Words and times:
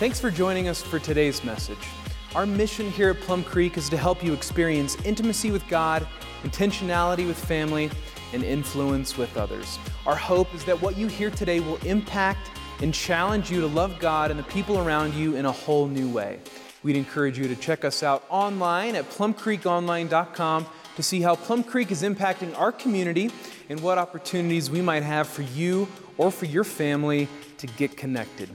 Thanks 0.00 0.18
for 0.18 0.30
joining 0.30 0.66
us 0.66 0.80
for 0.80 0.98
today's 0.98 1.44
message. 1.44 1.86
Our 2.34 2.46
mission 2.46 2.90
here 2.90 3.10
at 3.10 3.20
Plum 3.20 3.44
Creek 3.44 3.76
is 3.76 3.90
to 3.90 3.98
help 3.98 4.24
you 4.24 4.32
experience 4.32 4.96
intimacy 5.04 5.50
with 5.50 5.68
God, 5.68 6.08
intentionality 6.42 7.26
with 7.26 7.36
family, 7.36 7.90
and 8.32 8.42
influence 8.42 9.18
with 9.18 9.36
others. 9.36 9.78
Our 10.06 10.16
hope 10.16 10.54
is 10.54 10.64
that 10.64 10.80
what 10.80 10.96
you 10.96 11.06
hear 11.06 11.28
today 11.28 11.60
will 11.60 11.76
impact 11.84 12.50
and 12.80 12.94
challenge 12.94 13.50
you 13.50 13.60
to 13.60 13.66
love 13.66 13.98
God 13.98 14.30
and 14.30 14.40
the 14.40 14.44
people 14.44 14.78
around 14.78 15.12
you 15.12 15.36
in 15.36 15.44
a 15.44 15.52
whole 15.52 15.86
new 15.86 16.08
way. 16.08 16.40
We'd 16.82 16.96
encourage 16.96 17.38
you 17.38 17.46
to 17.46 17.54
check 17.54 17.84
us 17.84 18.02
out 18.02 18.24
online 18.30 18.96
at 18.96 19.04
plumcreekonline.com 19.10 20.66
to 20.96 21.02
see 21.02 21.20
how 21.20 21.36
Plum 21.36 21.62
Creek 21.62 21.90
is 21.90 22.02
impacting 22.02 22.58
our 22.58 22.72
community 22.72 23.30
and 23.68 23.78
what 23.80 23.98
opportunities 23.98 24.70
we 24.70 24.80
might 24.80 25.02
have 25.02 25.28
for 25.28 25.42
you 25.42 25.86
or 26.16 26.30
for 26.30 26.46
your 26.46 26.64
family 26.64 27.28
to 27.58 27.66
get 27.66 27.98
connected. 27.98 28.48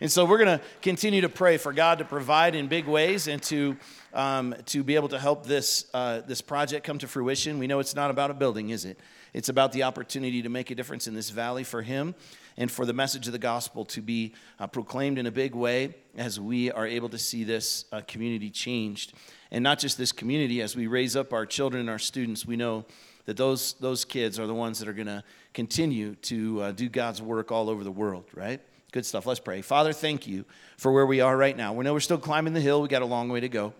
and 0.00 0.10
so 0.10 0.24
we're 0.24 0.38
going 0.38 0.58
to 0.58 0.64
continue 0.80 1.22
to 1.22 1.28
pray 1.28 1.56
for 1.56 1.72
God 1.72 1.98
to 1.98 2.04
provide 2.04 2.54
in 2.54 2.68
big 2.68 2.86
ways 2.86 3.26
and 3.26 3.42
to, 3.44 3.76
um, 4.14 4.54
to 4.66 4.84
be 4.84 4.94
able 4.94 5.08
to 5.08 5.18
help 5.18 5.44
this, 5.44 5.86
uh, 5.92 6.20
this 6.20 6.40
project 6.40 6.86
come 6.86 6.98
to 6.98 7.08
fruition. 7.08 7.58
We 7.58 7.66
know 7.66 7.80
it's 7.80 7.96
not 7.96 8.10
about 8.10 8.30
a 8.30 8.34
building, 8.34 8.70
is 8.70 8.84
it? 8.84 8.98
It's 9.34 9.48
about 9.48 9.72
the 9.72 9.82
opportunity 9.82 10.42
to 10.42 10.48
make 10.48 10.70
a 10.70 10.76
difference 10.76 11.08
in 11.08 11.14
this 11.14 11.30
valley 11.30 11.64
for 11.64 11.82
Him 11.82 12.14
and 12.56 12.70
for 12.70 12.86
the 12.86 12.92
message 12.92 13.26
of 13.26 13.32
the 13.32 13.40
gospel 13.40 13.84
to 13.86 14.00
be 14.00 14.34
uh, 14.60 14.68
proclaimed 14.68 15.18
in 15.18 15.26
a 15.26 15.32
big 15.32 15.54
way 15.54 15.96
as 16.16 16.40
we 16.40 16.70
are 16.70 16.86
able 16.86 17.08
to 17.08 17.18
see 17.18 17.42
this 17.42 17.84
uh, 17.90 18.00
community 18.06 18.50
changed. 18.50 19.12
And 19.50 19.64
not 19.64 19.80
just 19.80 19.98
this 19.98 20.12
community, 20.12 20.62
as 20.62 20.76
we 20.76 20.86
raise 20.86 21.16
up 21.16 21.32
our 21.32 21.44
children 21.44 21.80
and 21.80 21.90
our 21.90 21.98
students, 21.98 22.46
we 22.46 22.56
know 22.56 22.84
that 23.28 23.36
those, 23.36 23.74
those 23.74 24.06
kids 24.06 24.38
are 24.38 24.46
the 24.46 24.54
ones 24.54 24.78
that 24.78 24.88
are 24.88 24.94
going 24.94 25.06
to 25.06 25.22
continue 25.52 26.14
to 26.14 26.62
uh, 26.62 26.72
do 26.72 26.88
God's 26.88 27.20
work 27.20 27.52
all 27.52 27.68
over 27.68 27.84
the 27.84 27.92
world, 27.92 28.24
right? 28.34 28.58
Good 28.90 29.04
stuff. 29.04 29.26
Let's 29.26 29.38
pray. 29.38 29.60
Father, 29.60 29.92
thank 29.92 30.26
you 30.26 30.46
for 30.78 30.90
where 30.92 31.04
we 31.04 31.20
are 31.20 31.36
right 31.36 31.54
now. 31.54 31.74
We 31.74 31.84
know 31.84 31.92
we're 31.92 32.00
still 32.00 32.16
climbing 32.16 32.54
the 32.54 32.62
hill, 32.62 32.80
we 32.80 32.88
got 32.88 33.02
a 33.02 33.04
long 33.04 33.28
way 33.28 33.40
to 33.40 33.48
go. 33.50 33.74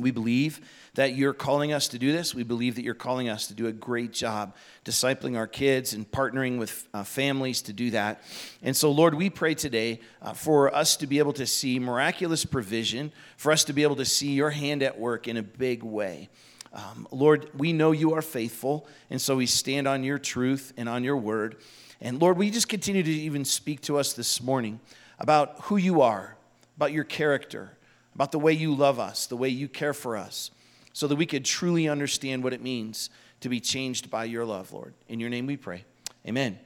We 0.00 0.10
believe 0.10 0.68
that 0.94 1.14
you're 1.14 1.32
calling 1.32 1.72
us 1.72 1.86
to 1.88 1.98
do 2.00 2.10
this. 2.10 2.34
We 2.34 2.42
believe 2.42 2.74
that 2.74 2.82
you're 2.82 2.94
calling 2.94 3.28
us 3.28 3.46
to 3.46 3.54
do 3.54 3.68
a 3.68 3.72
great 3.72 4.12
job 4.12 4.56
discipling 4.84 5.36
our 5.36 5.46
kids 5.46 5.92
and 5.92 6.10
partnering 6.10 6.58
with 6.58 6.88
uh, 6.92 7.04
families 7.04 7.62
to 7.62 7.72
do 7.72 7.92
that. 7.92 8.20
And 8.62 8.76
so, 8.76 8.90
Lord, 8.90 9.14
we 9.14 9.30
pray 9.30 9.54
today 9.54 10.00
uh, 10.20 10.32
for 10.32 10.74
us 10.74 10.96
to 10.96 11.06
be 11.06 11.20
able 11.20 11.34
to 11.34 11.46
see 11.46 11.78
miraculous 11.78 12.44
provision, 12.44 13.12
for 13.36 13.52
us 13.52 13.62
to 13.62 13.72
be 13.72 13.84
able 13.84 13.96
to 13.96 14.04
see 14.04 14.32
your 14.32 14.50
hand 14.50 14.82
at 14.82 14.98
work 14.98 15.28
in 15.28 15.36
a 15.36 15.42
big 15.44 15.84
way. 15.84 16.30
Um, 16.76 17.08
Lord, 17.10 17.48
we 17.56 17.72
know 17.72 17.92
you 17.92 18.12
are 18.14 18.22
faithful, 18.22 18.86
and 19.08 19.20
so 19.20 19.36
we 19.36 19.46
stand 19.46 19.88
on 19.88 20.04
your 20.04 20.18
truth 20.18 20.74
and 20.76 20.90
on 20.90 21.02
your 21.02 21.16
word. 21.16 21.56
And 22.02 22.20
Lord, 22.20 22.36
we 22.36 22.50
just 22.50 22.68
continue 22.68 23.02
to 23.02 23.10
even 23.10 23.46
speak 23.46 23.80
to 23.82 23.96
us 23.96 24.12
this 24.12 24.42
morning 24.42 24.80
about 25.18 25.58
who 25.62 25.78
you 25.78 26.02
are, 26.02 26.36
about 26.76 26.92
your 26.92 27.04
character, 27.04 27.78
about 28.14 28.30
the 28.30 28.38
way 28.38 28.52
you 28.52 28.74
love 28.74 29.00
us, 29.00 29.26
the 29.26 29.38
way 29.38 29.48
you 29.48 29.68
care 29.68 29.94
for 29.94 30.18
us, 30.18 30.50
so 30.92 31.06
that 31.06 31.16
we 31.16 31.24
could 31.24 31.46
truly 31.46 31.88
understand 31.88 32.44
what 32.44 32.52
it 32.52 32.62
means 32.62 33.08
to 33.40 33.48
be 33.48 33.58
changed 33.58 34.10
by 34.10 34.24
your 34.24 34.44
love, 34.44 34.70
Lord. 34.70 34.92
In 35.08 35.18
your 35.18 35.30
name 35.30 35.46
we 35.46 35.56
pray. 35.56 35.84
Amen. 36.28 36.58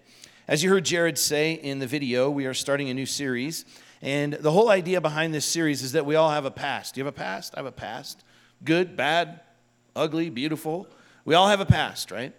As 0.49 0.65
you 0.65 0.71
heard 0.71 0.85
Jared 0.85 1.19
say 1.19 1.53
in 1.53 1.79
the 1.79 1.87
video, 1.87 2.29
we 2.31 2.47
are 2.47 2.55
starting 2.55 2.91
a 2.91 2.95
new 2.95 3.07
series. 3.07 3.65
And 4.03 4.33
the 4.33 4.51
whole 4.51 4.71
idea 4.71 5.01
behind 5.01 5.33
this 5.33 5.45
series 5.45 5.83
is 5.85 5.93
that 5.93 6.05
we 6.05 6.17
all 6.17 6.31
have 6.31 6.47
a 6.47 6.51
past. 6.51 6.95
Do 6.95 7.01
you 7.01 7.05
have 7.05 7.15
a 7.15 7.17
past? 7.17 7.55
I 7.55 7.61
have 7.61 7.67
a 7.67 7.73
past. 7.73 8.25
Good, 8.65 8.97
bad, 8.97 9.41
ugly, 10.01 10.31
beautiful. 10.31 10.89
We 11.27 11.35
all 11.35 11.49
have 11.49 11.61
a 11.61 11.67
past, 11.67 12.11
right? 12.11 12.33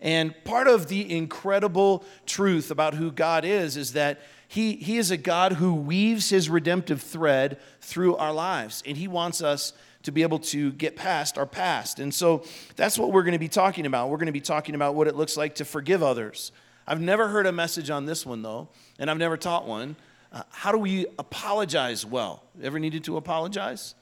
And 0.00 0.32
part 0.44 0.68
of 0.68 0.88
the 0.88 1.16
incredible 1.16 2.04
truth 2.24 2.70
about 2.70 2.94
who 2.94 3.10
God 3.10 3.44
is 3.44 3.76
is 3.76 3.94
that 3.94 4.20
he, 4.46 4.76
he 4.76 4.96
is 4.96 5.10
a 5.10 5.16
God 5.16 5.54
who 5.54 5.74
weaves 5.74 6.30
his 6.30 6.48
redemptive 6.48 7.02
thread 7.02 7.58
through 7.80 8.16
our 8.16 8.32
lives. 8.32 8.82
And 8.86 8.96
he 8.96 9.08
wants 9.08 9.42
us 9.42 9.72
to 10.04 10.12
be 10.12 10.22
able 10.22 10.38
to 10.38 10.70
get 10.72 10.94
past 10.94 11.36
our 11.36 11.44
past. 11.44 11.98
And 11.98 12.14
so 12.14 12.44
that's 12.76 12.96
what 12.96 13.10
we're 13.10 13.24
going 13.24 13.32
to 13.32 13.38
be 13.38 13.48
talking 13.48 13.84
about. 13.84 14.08
We're 14.08 14.16
going 14.16 14.26
to 14.26 14.32
be 14.32 14.40
talking 14.40 14.76
about 14.76 14.94
what 14.94 15.08
it 15.08 15.16
looks 15.16 15.36
like 15.36 15.56
to 15.56 15.64
forgive 15.64 16.02
others. 16.02 16.52
I've 16.86 17.00
never 17.00 17.28
heard 17.28 17.46
a 17.46 17.52
message 17.52 17.90
on 17.90 18.06
this 18.06 18.24
one, 18.24 18.42
though, 18.42 18.68
and 18.98 19.10
I've 19.10 19.18
never 19.18 19.36
taught 19.36 19.66
one. 19.66 19.96
Uh, 20.32 20.42
how 20.50 20.70
do 20.70 20.78
we 20.78 21.06
apologize 21.18 22.06
well? 22.06 22.44
Ever 22.62 22.78
needed 22.78 23.04
to 23.04 23.16
apologize? 23.16 23.94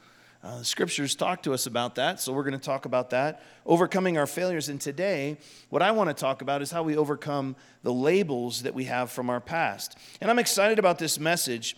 Uh, 0.47 0.63
scriptures 0.63 1.17
talk 1.17 1.43
to 1.43 1.53
us 1.53 1.67
about 1.67 1.97
that, 1.97 2.21
so 2.21 2.33
we're 2.33 2.45
going 2.45 2.53
to 2.53 2.59
talk 2.65 2.85
about 2.85 3.11
that. 3.11 3.43
Overcoming 3.65 4.17
our 4.17 4.29
failures. 4.29 4.69
And 4.69 4.81
today, 4.81 5.39
what 5.71 5.83
I 5.83 5.91
want 5.91 6.09
to 6.09 6.15
talk 6.15 6.41
about 6.41 6.63
is 6.63 6.71
how 6.71 6.85
we 6.85 6.97
overcome 6.97 7.57
the 7.83 7.93
labels 7.93 8.63
that 8.63 8.73
we 8.73 8.85
have 8.85 9.11
from 9.11 9.29
our 9.29 9.41
past. 9.41 9.99
And 10.21 10.31
I'm 10.31 10.39
excited 10.39 10.79
about 10.79 11.01
this 11.01 11.19
message. 11.19 11.77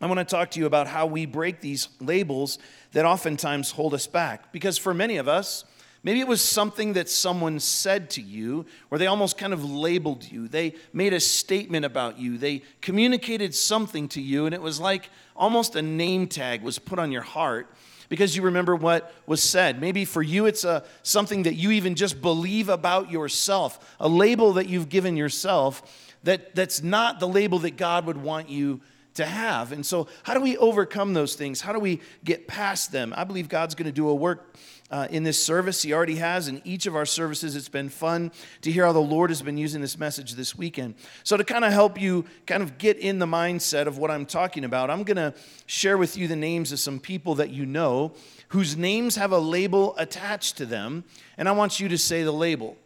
I 0.00 0.06
want 0.06 0.18
to 0.18 0.24
talk 0.24 0.52
to 0.52 0.60
you 0.60 0.66
about 0.66 0.86
how 0.86 1.06
we 1.06 1.26
break 1.26 1.60
these 1.60 1.88
labels 1.98 2.60
that 2.92 3.04
oftentimes 3.04 3.72
hold 3.72 3.94
us 3.94 4.06
back. 4.06 4.52
Because 4.52 4.78
for 4.78 4.94
many 4.94 5.16
of 5.16 5.26
us, 5.26 5.64
Maybe 6.04 6.20
it 6.20 6.26
was 6.26 6.42
something 6.42 6.94
that 6.94 7.08
someone 7.08 7.60
said 7.60 8.10
to 8.10 8.22
you 8.22 8.66
where 8.88 8.98
they 8.98 9.06
almost 9.06 9.38
kind 9.38 9.52
of 9.52 9.64
labeled 9.64 10.30
you. 10.30 10.48
They 10.48 10.74
made 10.92 11.12
a 11.12 11.20
statement 11.20 11.84
about 11.84 12.18
you. 12.18 12.38
They 12.38 12.62
communicated 12.80 13.54
something 13.54 14.08
to 14.08 14.20
you, 14.20 14.46
and 14.46 14.54
it 14.54 14.60
was 14.60 14.80
like 14.80 15.10
almost 15.36 15.76
a 15.76 15.82
name 15.82 16.26
tag 16.26 16.62
was 16.62 16.78
put 16.78 16.98
on 16.98 17.12
your 17.12 17.22
heart 17.22 17.72
because 18.08 18.36
you 18.36 18.42
remember 18.42 18.74
what 18.74 19.14
was 19.26 19.42
said. 19.42 19.80
Maybe 19.80 20.04
for 20.04 20.22
you, 20.22 20.46
it's 20.46 20.64
a, 20.64 20.84
something 21.04 21.44
that 21.44 21.54
you 21.54 21.70
even 21.70 21.94
just 21.94 22.20
believe 22.20 22.68
about 22.68 23.10
yourself, 23.10 23.96
a 24.00 24.08
label 24.08 24.54
that 24.54 24.68
you've 24.68 24.88
given 24.88 25.16
yourself 25.16 26.10
that, 26.24 26.54
that's 26.54 26.82
not 26.82 27.20
the 27.20 27.28
label 27.28 27.60
that 27.60 27.76
God 27.76 28.06
would 28.06 28.16
want 28.16 28.48
you 28.48 28.80
to 29.14 29.24
have. 29.24 29.72
And 29.72 29.84
so, 29.84 30.08
how 30.22 30.34
do 30.34 30.40
we 30.40 30.56
overcome 30.56 31.14
those 31.14 31.34
things? 31.34 31.60
How 31.60 31.72
do 31.72 31.78
we 31.78 32.00
get 32.24 32.46
past 32.46 32.92
them? 32.92 33.12
I 33.16 33.24
believe 33.24 33.48
God's 33.48 33.74
going 33.74 33.86
to 33.86 33.92
do 33.92 34.08
a 34.08 34.14
work 34.14 34.56
uh, 34.92 35.08
in 35.10 35.22
this 35.22 35.42
service. 35.42 35.82
He 35.82 35.94
already 35.94 36.16
has 36.16 36.48
in 36.48 36.60
each 36.64 36.86
of 36.86 36.94
our 36.94 37.06
services. 37.06 37.56
It's 37.56 37.70
been 37.70 37.88
fun 37.88 38.30
to 38.60 38.70
hear 38.70 38.84
how 38.84 38.92
the 38.92 39.00
Lord 39.00 39.30
has 39.30 39.40
been 39.40 39.56
using 39.56 39.80
this 39.80 39.98
message 39.98 40.34
this 40.34 40.56
weekend. 40.56 40.94
So, 41.24 41.38
to 41.38 41.44
kind 41.44 41.64
of 41.64 41.72
help 41.72 41.98
you 41.98 42.26
kind 42.46 42.62
of 42.62 42.76
get 42.76 42.98
in 42.98 43.18
the 43.18 43.26
mindset 43.26 43.86
of 43.86 43.96
what 43.96 44.10
I'm 44.10 44.26
talking 44.26 44.64
about, 44.64 44.90
I'm 44.90 45.02
going 45.02 45.16
to 45.16 45.34
share 45.64 45.96
with 45.96 46.16
you 46.18 46.28
the 46.28 46.36
names 46.36 46.70
of 46.72 46.78
some 46.78 47.00
people 47.00 47.36
that 47.36 47.50
you 47.50 47.64
know 47.64 48.12
whose 48.48 48.76
names 48.76 49.16
have 49.16 49.32
a 49.32 49.38
label 49.38 49.94
attached 49.96 50.58
to 50.58 50.66
them, 50.66 51.04
and 51.38 51.48
I 51.48 51.52
want 51.52 51.80
you 51.80 51.88
to 51.88 51.96
say 51.96 52.22
the 52.22 52.32
label. 52.32 52.76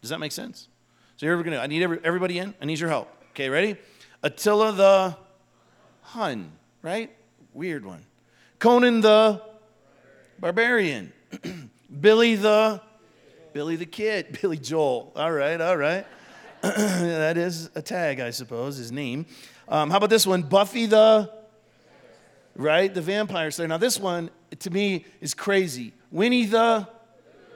Does 0.00 0.10
that 0.10 0.18
make 0.18 0.32
sense? 0.32 0.68
So, 1.18 1.26
here 1.26 1.36
we're 1.36 1.42
going 1.42 1.56
to, 1.56 1.62
I 1.62 1.66
need 1.66 1.82
every, 1.82 2.00
everybody 2.02 2.38
in. 2.38 2.54
I 2.60 2.64
need 2.64 2.80
your 2.80 2.88
help. 2.88 3.14
Okay, 3.32 3.50
ready? 3.50 3.76
Attila 4.22 4.72
the 4.72 5.16
Hun, 6.00 6.52
right? 6.80 7.10
Weird 7.52 7.84
one. 7.84 8.06
Conan 8.58 9.02
the 9.02 9.42
Barbarian. 10.40 11.12
Billy 12.00 12.34
the 12.34 12.80
Billy 13.52 13.76
the 13.76 13.86
Kid, 13.86 14.38
Billy 14.42 14.58
Joel. 14.58 15.12
All 15.14 15.30
right, 15.32 15.60
all 15.60 15.76
right. 15.76 16.06
that 16.62 17.36
is 17.36 17.70
a 17.74 17.82
tag, 17.82 18.20
I 18.20 18.30
suppose, 18.30 18.76
his 18.76 18.90
name. 18.90 19.26
Um, 19.68 19.90
how 19.90 19.98
about 19.98 20.10
this 20.10 20.26
one? 20.26 20.42
Buffy 20.42 20.86
the 20.86 21.30
right, 22.56 22.92
the 22.92 23.02
vampire 23.02 23.50
slayer. 23.50 23.68
Now 23.68 23.78
this 23.78 23.98
one 23.98 24.30
to 24.60 24.70
me 24.70 25.04
is 25.20 25.34
crazy. 25.34 25.92
Winnie 26.10 26.46
the. 26.46 26.88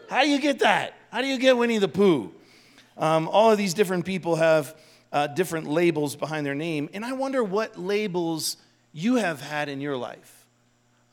How 0.08 0.22
do 0.22 0.28
you 0.28 0.40
get 0.40 0.60
that? 0.60 0.94
How 1.10 1.20
do 1.20 1.26
you 1.26 1.38
get 1.38 1.56
Winnie 1.56 1.78
the 1.78 1.88
Pooh? 1.88 2.32
Um, 2.96 3.28
all 3.28 3.50
of 3.50 3.58
these 3.58 3.74
different 3.74 4.04
people 4.04 4.36
have 4.36 4.74
uh, 5.12 5.26
different 5.28 5.66
labels 5.66 6.16
behind 6.16 6.44
their 6.44 6.54
name, 6.54 6.88
and 6.92 7.04
I 7.04 7.12
wonder 7.12 7.42
what 7.44 7.78
labels 7.78 8.56
you 8.92 9.16
have 9.16 9.40
had 9.40 9.68
in 9.68 9.80
your 9.80 9.96
life. 9.96 10.46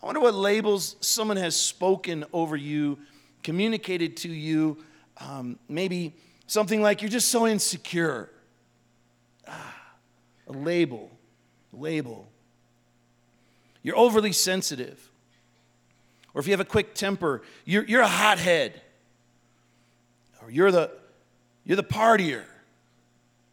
I 0.01 0.07
wonder 0.07 0.21
what 0.21 0.33
labels 0.33 0.95
someone 1.01 1.37
has 1.37 1.55
spoken 1.55 2.25
over 2.33 2.55
you, 2.55 2.99
communicated 3.45 4.17
to 4.17 4.29
you, 4.29 4.83
um, 5.17 5.57
maybe 5.69 6.13
Something 6.47 6.81
like 6.81 7.01
you're 7.01 7.09
just 7.09 7.29
so 7.29 7.47
insecure. 7.47 8.29
Ah, 9.47 9.75
a 10.47 10.51
label, 10.51 11.09
a 11.73 11.75
label. 11.75 12.27
You're 13.81 13.97
overly 13.97 14.31
sensitive. 14.31 15.09
Or 16.33 16.41
if 16.41 16.47
you 16.47 16.53
have 16.53 16.59
a 16.59 16.65
quick 16.65 16.93
temper, 16.93 17.41
you're, 17.63 17.83
you're 17.85 18.01
a 18.01 18.07
hothead. 18.07 18.79
Or 20.41 20.51
you're 20.51 20.71
the, 20.71 20.91
you're 21.63 21.77
the 21.77 21.83
partier. 21.83 22.43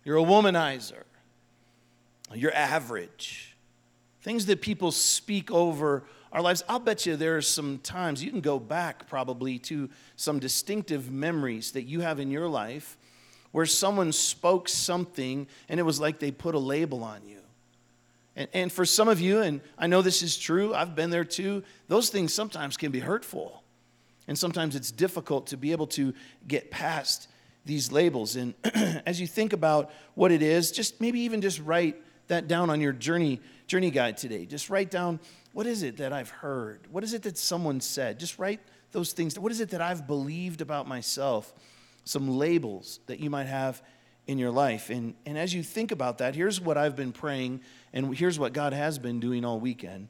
You're 0.05 0.19
a 0.19 0.23
womanizer. 0.23 1.05
You're 2.35 2.55
average. 2.55 3.57
Things 4.23 4.47
that 4.47 4.61
people 4.61 4.91
speak 4.91 5.51
over 5.51 6.05
our 6.33 6.41
lives. 6.41 6.65
I'll 6.69 6.79
bet 6.79 7.07
you 7.07 7.17
there 7.17 7.37
are 7.37 7.43
some 7.43 7.79
times 7.79 8.25
you 8.25 8.31
can 8.31 8.41
go 8.41 8.59
back 8.59 9.07
probably 9.07 9.59
to 9.61 9.91
some 10.17 10.39
distinctive 10.39 11.11
memories 11.11 11.73
that 11.73 11.83
you 11.83 12.01
have 12.01 12.19
in 12.19 12.31
your 12.31 12.49
life 12.49 12.97
where 13.53 13.67
someone 13.67 14.13
spoke 14.13 14.69
something 14.69 15.47
and 15.69 15.79
it 15.79 15.83
was 15.83 16.01
like 16.01 16.19
they 16.19 16.31
put 16.31 16.55
a 16.55 16.59
label 16.59 17.05
on 17.05 17.21
you. 17.27 17.39
And, 18.35 18.49
and 18.55 18.73
for 18.73 18.87
some 18.87 19.09
of 19.09 19.21
you, 19.21 19.43
and 19.43 19.61
I 19.79 19.87
know 19.87 20.01
this 20.01 20.23
is 20.23 20.39
true, 20.39 20.75
I've 20.75 20.95
been 20.95 21.11
there 21.11 21.25
too, 21.25 21.63
those 21.89 22.09
things 22.09 22.33
sometimes 22.33 22.79
can 22.79 22.91
be 22.91 23.01
hurtful. 23.01 23.63
And 24.27 24.39
sometimes 24.39 24.75
it's 24.75 24.91
difficult 24.91 25.49
to 25.49 25.59
be 25.59 25.73
able 25.73 25.89
to 25.89 26.15
get 26.49 26.71
past 26.71 27.29
these 27.67 27.93
labels. 27.93 28.37
And 28.37 28.55
as 29.07 29.21
you 29.21 29.27
think 29.27 29.53
about 29.53 29.91
what 30.15 30.33
it 30.33 30.43
is, 30.43 30.73
just 30.73 31.01
maybe 31.01 31.21
even 31.21 31.43
just 31.43 31.61
write 31.61 31.97
that 32.29 32.49
down 32.49 32.71
on 32.71 32.81
your 32.81 32.93
journey, 32.93 33.41
journey 33.67 33.91
guide 33.91 34.17
today. 34.17 34.47
Just 34.47 34.71
write 34.71 34.91
down 34.91 35.21
what 35.53 35.67
is 35.67 35.83
it 35.83 35.99
that 35.99 36.13
I've 36.13 36.31
heard? 36.31 36.87
What 36.91 37.05
is 37.05 37.15
it 37.15 37.23
that 37.23 37.37
someone 37.39 37.81
said? 37.81 38.19
Just 38.19 38.39
write 38.39 38.61
those 38.93 39.13
things. 39.13 39.39
What 39.39 39.53
is 39.53 39.61
it 39.61 39.71
that 39.71 39.81
I've 39.81 40.07
believed 40.07 40.61
about 40.61 40.89
myself? 40.89 41.53
Some 42.05 42.29
labels 42.29 43.01
that 43.07 43.21
you 43.21 43.31
might 43.31 43.47
have 43.47 43.83
in 44.27 44.39
your 44.39 44.51
life. 44.51 44.91
And, 44.91 45.15
and 45.27 45.37
as 45.37 45.53
you 45.53 45.63
think 45.63 45.93
about 45.93 46.19
that, 46.19 46.35
here's 46.35 46.61
what 46.61 46.79
I've 46.79 46.97
been 46.97 47.13
praying, 47.13 47.61
and 47.93 48.17
here's 48.17 48.39
what 48.39 48.53
God 48.53 48.73
has 48.73 48.99
been 48.99 49.21
doing 49.21 49.45
all 49.45 49.61
weekend 49.61 50.09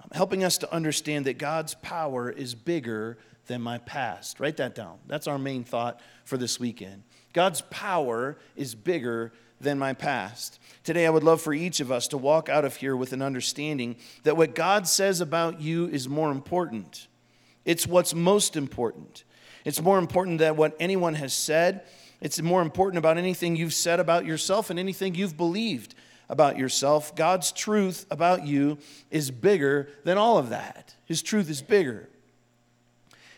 um, 0.00 0.10
helping 0.12 0.44
us 0.44 0.58
to 0.58 0.72
understand 0.72 1.26
that 1.26 1.38
God's 1.38 1.74
power 1.74 2.30
is 2.30 2.54
bigger 2.54 3.18
than 3.46 3.62
my 3.62 3.78
past. 3.78 4.38
Write 4.38 4.58
that 4.58 4.74
down. 4.74 4.98
That's 5.06 5.26
our 5.26 5.38
main 5.38 5.64
thought 5.64 6.00
for 6.24 6.36
this 6.36 6.60
weekend. 6.60 7.02
God's 7.32 7.62
power 7.62 8.36
is 8.54 8.74
bigger 8.74 9.32
than 9.60 9.78
my 9.78 9.92
past. 9.92 10.58
Today, 10.84 11.06
I 11.06 11.10
would 11.10 11.24
love 11.24 11.40
for 11.40 11.52
each 11.52 11.80
of 11.80 11.92
us 11.92 12.08
to 12.08 12.18
walk 12.18 12.48
out 12.48 12.64
of 12.64 12.76
here 12.76 12.96
with 12.96 13.12
an 13.12 13.22
understanding 13.22 13.96
that 14.22 14.36
what 14.36 14.54
God 14.54 14.88
says 14.88 15.20
about 15.20 15.60
you 15.60 15.86
is 15.88 16.08
more 16.08 16.30
important. 16.30 17.08
It's 17.64 17.86
what's 17.86 18.14
most 18.14 18.56
important. 18.56 19.24
It's 19.64 19.82
more 19.82 19.98
important 19.98 20.38
than 20.38 20.56
what 20.56 20.74
anyone 20.80 21.14
has 21.14 21.34
said. 21.34 21.82
It's 22.20 22.40
more 22.40 22.62
important 22.62 22.98
about 22.98 23.18
anything 23.18 23.56
you've 23.56 23.74
said 23.74 24.00
about 24.00 24.24
yourself 24.24 24.70
and 24.70 24.78
anything 24.78 25.14
you've 25.14 25.36
believed 25.36 25.94
about 26.28 26.56
yourself. 26.56 27.14
God's 27.14 27.52
truth 27.52 28.06
about 28.10 28.46
you 28.46 28.78
is 29.10 29.30
bigger 29.30 29.88
than 30.04 30.18
all 30.18 30.38
of 30.38 30.50
that. 30.50 30.94
His 31.04 31.22
truth 31.22 31.50
is 31.50 31.62
bigger. 31.62 32.08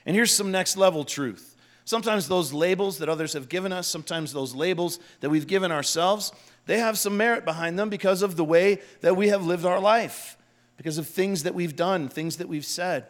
And 0.07 0.17
here's 0.17 0.33
some 0.33 0.51
next 0.51 0.77
level 0.77 1.05
truth 1.05 1.50
Sometimes 1.91 2.29
those 2.29 2.53
labels 2.53 2.99
that 2.99 3.09
others 3.09 3.33
have 3.33 3.49
given 3.49 3.73
us, 3.73 3.89
sometimes 3.89 4.33
those 4.33 4.55
labels 4.55 5.01
that 5.19 5.29
we've 5.29 5.49
given 5.49 5.73
ourselves, 5.73 6.31
they 6.67 6.79
have 6.79 6.97
some 6.97 7.17
merit 7.17 7.45
behind 7.45 7.77
them 7.77 7.89
because 7.89 8.23
of 8.23 8.37
the 8.37 8.45
way 8.45 8.79
that 9.01 9.17
we 9.17 9.27
have 9.27 9.45
lived 9.45 9.65
our 9.65 9.81
life, 9.81 10.37
because 10.77 10.99
of 10.99 11.09
things 11.09 11.43
that 11.43 11.53
we've 11.53 11.75
done, 11.75 12.09
things 12.09 12.37
that 12.37 12.49
we've 12.49 12.65
said. 12.65 13.07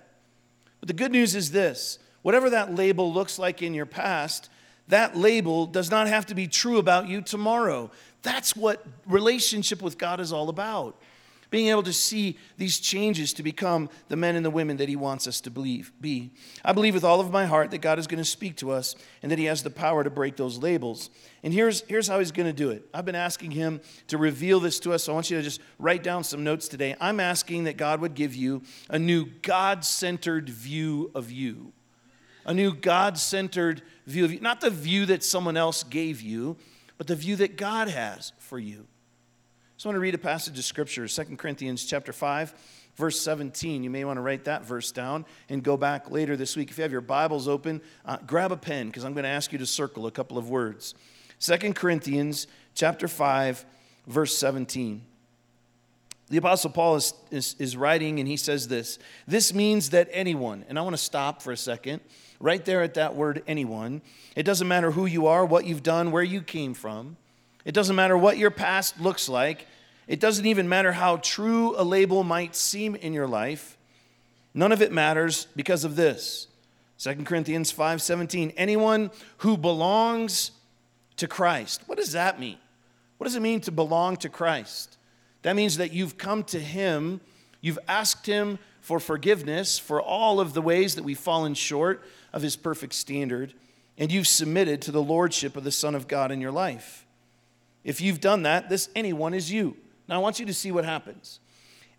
But 0.80 0.86
the 0.86 0.94
good 0.94 1.12
news 1.12 1.34
is 1.34 1.50
this 1.50 1.98
whatever 2.22 2.48
that 2.48 2.74
label 2.74 3.12
looks 3.12 3.38
like 3.38 3.60
in 3.60 3.74
your 3.74 3.84
past, 3.84 4.48
that 4.88 5.14
label 5.14 5.66
does 5.66 5.90
not 5.90 6.06
have 6.06 6.24
to 6.24 6.34
be 6.34 6.46
true 6.46 6.78
about 6.78 7.06
you 7.06 7.20
tomorrow. 7.20 7.90
That's 8.22 8.56
what 8.56 8.82
relationship 9.04 9.82
with 9.82 9.98
God 9.98 10.20
is 10.20 10.32
all 10.32 10.48
about 10.48 10.98
being 11.50 11.68
able 11.68 11.82
to 11.82 11.92
see 11.92 12.38
these 12.56 12.78
changes 12.78 13.32
to 13.34 13.42
become 13.42 13.90
the 14.08 14.16
men 14.16 14.36
and 14.36 14.44
the 14.44 14.50
women 14.50 14.76
that 14.78 14.88
He 14.88 14.96
wants 14.96 15.26
us 15.26 15.40
to 15.42 15.50
believe, 15.50 15.92
be. 16.00 16.30
I 16.64 16.72
believe 16.72 16.94
with 16.94 17.04
all 17.04 17.20
of 17.20 17.30
my 17.30 17.44
heart 17.46 17.72
that 17.72 17.78
God 17.78 17.98
is 17.98 18.06
going 18.06 18.22
to 18.22 18.28
speak 18.28 18.56
to 18.58 18.70
us 18.70 18.94
and 19.22 19.30
that 19.32 19.38
He 19.38 19.46
has 19.46 19.62
the 19.62 19.70
power 19.70 20.04
to 20.04 20.10
break 20.10 20.36
those 20.36 20.58
labels. 20.58 21.10
And 21.42 21.52
here's, 21.52 21.82
here's 21.82 22.06
how 22.06 22.18
He's 22.18 22.32
going 22.32 22.46
to 22.46 22.52
do 22.52 22.70
it. 22.70 22.86
I've 22.94 23.04
been 23.04 23.14
asking 23.14 23.50
Him 23.50 23.80
to 24.06 24.16
reveal 24.16 24.60
this 24.60 24.78
to 24.80 24.92
us, 24.92 25.04
so 25.04 25.12
I 25.12 25.14
want 25.14 25.30
you 25.30 25.36
to 25.36 25.42
just 25.42 25.60
write 25.78 26.02
down 26.02 26.24
some 26.24 26.44
notes 26.44 26.68
today. 26.68 26.94
I'm 27.00 27.20
asking 27.20 27.64
that 27.64 27.76
God 27.76 28.00
would 28.00 28.14
give 28.14 28.34
you 28.34 28.62
a 28.88 28.98
new 28.98 29.26
God 29.42 29.84
centered 29.84 30.48
view 30.48 31.10
of 31.14 31.30
you. 31.30 31.72
A 32.46 32.54
new 32.54 32.72
God 32.72 33.18
centered 33.18 33.82
view 34.06 34.24
of 34.24 34.32
you. 34.32 34.40
Not 34.40 34.60
the 34.60 34.70
view 34.70 35.06
that 35.06 35.22
someone 35.22 35.56
else 35.56 35.82
gave 35.82 36.20
you, 36.20 36.56
but 36.96 37.06
the 37.06 37.16
view 37.16 37.36
that 37.36 37.56
God 37.56 37.88
has 37.88 38.32
for 38.38 38.58
you. 38.58 38.86
I 39.82 39.88
want 39.88 39.96
to 39.96 40.00
read 40.00 40.14
a 40.14 40.18
passage 40.18 40.58
of 40.58 40.64
scripture, 40.66 41.08
2 41.08 41.36
Corinthians 41.36 41.86
chapter 41.86 42.12
5, 42.12 42.52
verse 42.96 43.18
17. 43.18 43.82
You 43.82 43.88
may 43.88 44.04
want 44.04 44.18
to 44.18 44.20
write 44.20 44.44
that 44.44 44.66
verse 44.66 44.92
down 44.92 45.24
and 45.48 45.62
go 45.62 45.78
back 45.78 46.10
later 46.10 46.36
this 46.36 46.54
week. 46.54 46.70
If 46.70 46.76
you 46.76 46.82
have 46.82 46.92
your 46.92 47.00
Bibles 47.00 47.48
open, 47.48 47.80
uh, 48.04 48.18
grab 48.26 48.52
a 48.52 48.58
pen 48.58 48.88
because 48.88 49.04
I'm 49.04 49.14
going 49.14 49.24
to 49.24 49.30
ask 49.30 49.52
you 49.52 49.58
to 49.58 49.64
circle 49.64 50.06
a 50.06 50.10
couple 50.10 50.36
of 50.36 50.50
words. 50.50 50.94
2 51.40 51.72
Corinthians 51.72 52.46
chapter 52.74 53.08
5, 53.08 53.64
verse 54.06 54.36
17. 54.36 55.00
The 56.28 56.36
Apostle 56.36 56.70
Paul 56.70 56.96
is, 56.96 57.14
is, 57.30 57.56
is, 57.58 57.74
writing 57.74 58.20
and 58.20 58.28
he 58.28 58.36
says 58.36 58.68
this 58.68 58.98
This 59.26 59.54
means 59.54 59.90
that 59.90 60.10
anyone, 60.12 60.66
and 60.68 60.78
I 60.78 60.82
want 60.82 60.92
to 60.92 61.02
stop 61.02 61.40
for 61.40 61.52
a 61.52 61.56
second, 61.56 62.02
right 62.38 62.62
there 62.66 62.82
at 62.82 62.94
that 62.94 63.14
word 63.14 63.42
anyone. 63.46 64.02
It 64.36 64.42
doesn't 64.42 64.68
matter 64.68 64.90
who 64.90 65.06
you 65.06 65.26
are, 65.26 65.46
what 65.46 65.64
you've 65.64 65.82
done, 65.82 66.10
where 66.10 66.22
you 66.22 66.42
came 66.42 66.74
from. 66.74 67.16
It 67.64 67.72
doesn't 67.72 67.96
matter 67.96 68.16
what 68.16 68.38
your 68.38 68.50
past 68.50 69.00
looks 69.00 69.28
like. 69.28 69.66
It 70.06 70.20
doesn't 70.20 70.46
even 70.46 70.68
matter 70.68 70.92
how 70.92 71.18
true 71.18 71.74
a 71.76 71.84
label 71.84 72.24
might 72.24 72.56
seem 72.56 72.96
in 72.96 73.12
your 73.12 73.26
life. 73.28 73.76
None 74.54 74.72
of 74.72 74.82
it 74.82 74.92
matters 74.92 75.46
because 75.54 75.84
of 75.84 75.96
this. 75.96 76.48
2 76.98 77.24
Corinthians 77.24 77.72
5:17 77.72 78.52
Anyone 78.56 79.10
who 79.38 79.56
belongs 79.56 80.50
to 81.16 81.28
Christ. 81.28 81.82
What 81.86 81.98
does 81.98 82.12
that 82.12 82.40
mean? 82.40 82.58
What 83.18 83.24
does 83.24 83.36
it 83.36 83.42
mean 83.42 83.60
to 83.62 83.72
belong 83.72 84.16
to 84.18 84.28
Christ? 84.28 84.96
That 85.42 85.56
means 85.56 85.76
that 85.76 85.92
you've 85.92 86.18
come 86.18 86.44
to 86.44 86.58
him, 86.58 87.20
you've 87.60 87.78
asked 87.86 88.26
him 88.26 88.58
for 88.80 88.98
forgiveness 88.98 89.78
for 89.78 90.00
all 90.00 90.40
of 90.40 90.54
the 90.54 90.62
ways 90.62 90.94
that 90.94 91.04
we've 91.04 91.18
fallen 91.18 91.54
short 91.54 92.02
of 92.32 92.42
his 92.42 92.56
perfect 92.56 92.94
standard, 92.94 93.54
and 93.98 94.10
you've 94.10 94.26
submitted 94.26 94.82
to 94.82 94.92
the 94.92 95.02
lordship 95.02 95.56
of 95.56 95.64
the 95.64 95.70
Son 95.70 95.94
of 95.94 96.08
God 96.08 96.32
in 96.32 96.40
your 96.40 96.50
life. 96.50 97.06
If 97.84 98.00
you've 98.00 98.20
done 98.20 98.42
that, 98.42 98.68
this 98.68 98.88
anyone 98.94 99.34
is 99.34 99.50
you. 99.50 99.76
Now 100.08 100.16
I 100.16 100.18
want 100.18 100.40
you 100.40 100.46
to 100.46 100.54
see 100.54 100.72
what 100.72 100.84
happens. 100.84 101.40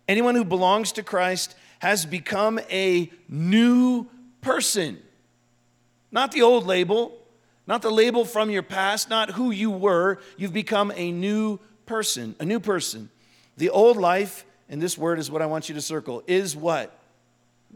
Anyone 0.08 0.34
who 0.34 0.44
belongs 0.44 0.92
to 0.92 1.02
Christ 1.02 1.54
has 1.78 2.04
become 2.04 2.60
a 2.70 3.10
new 3.28 4.06
person. 4.40 4.98
Not 6.10 6.32
the 6.32 6.42
old 6.42 6.66
label, 6.66 7.18
not 7.66 7.82
the 7.82 7.90
label 7.90 8.24
from 8.24 8.50
your 8.50 8.62
past, 8.62 9.08
not 9.08 9.30
who 9.30 9.50
you 9.50 9.70
were. 9.70 10.18
You've 10.36 10.52
become 10.52 10.92
a 10.94 11.10
new 11.10 11.58
person, 11.86 12.34
a 12.38 12.44
new 12.44 12.60
person. 12.60 13.10
The 13.56 13.70
old 13.70 13.96
life, 13.96 14.44
and 14.68 14.80
this 14.80 14.98
word 14.98 15.18
is 15.18 15.30
what 15.30 15.42
I 15.42 15.46
want 15.46 15.68
you 15.68 15.74
to 15.74 15.80
circle, 15.80 16.22
is 16.26 16.54
what? 16.54 16.96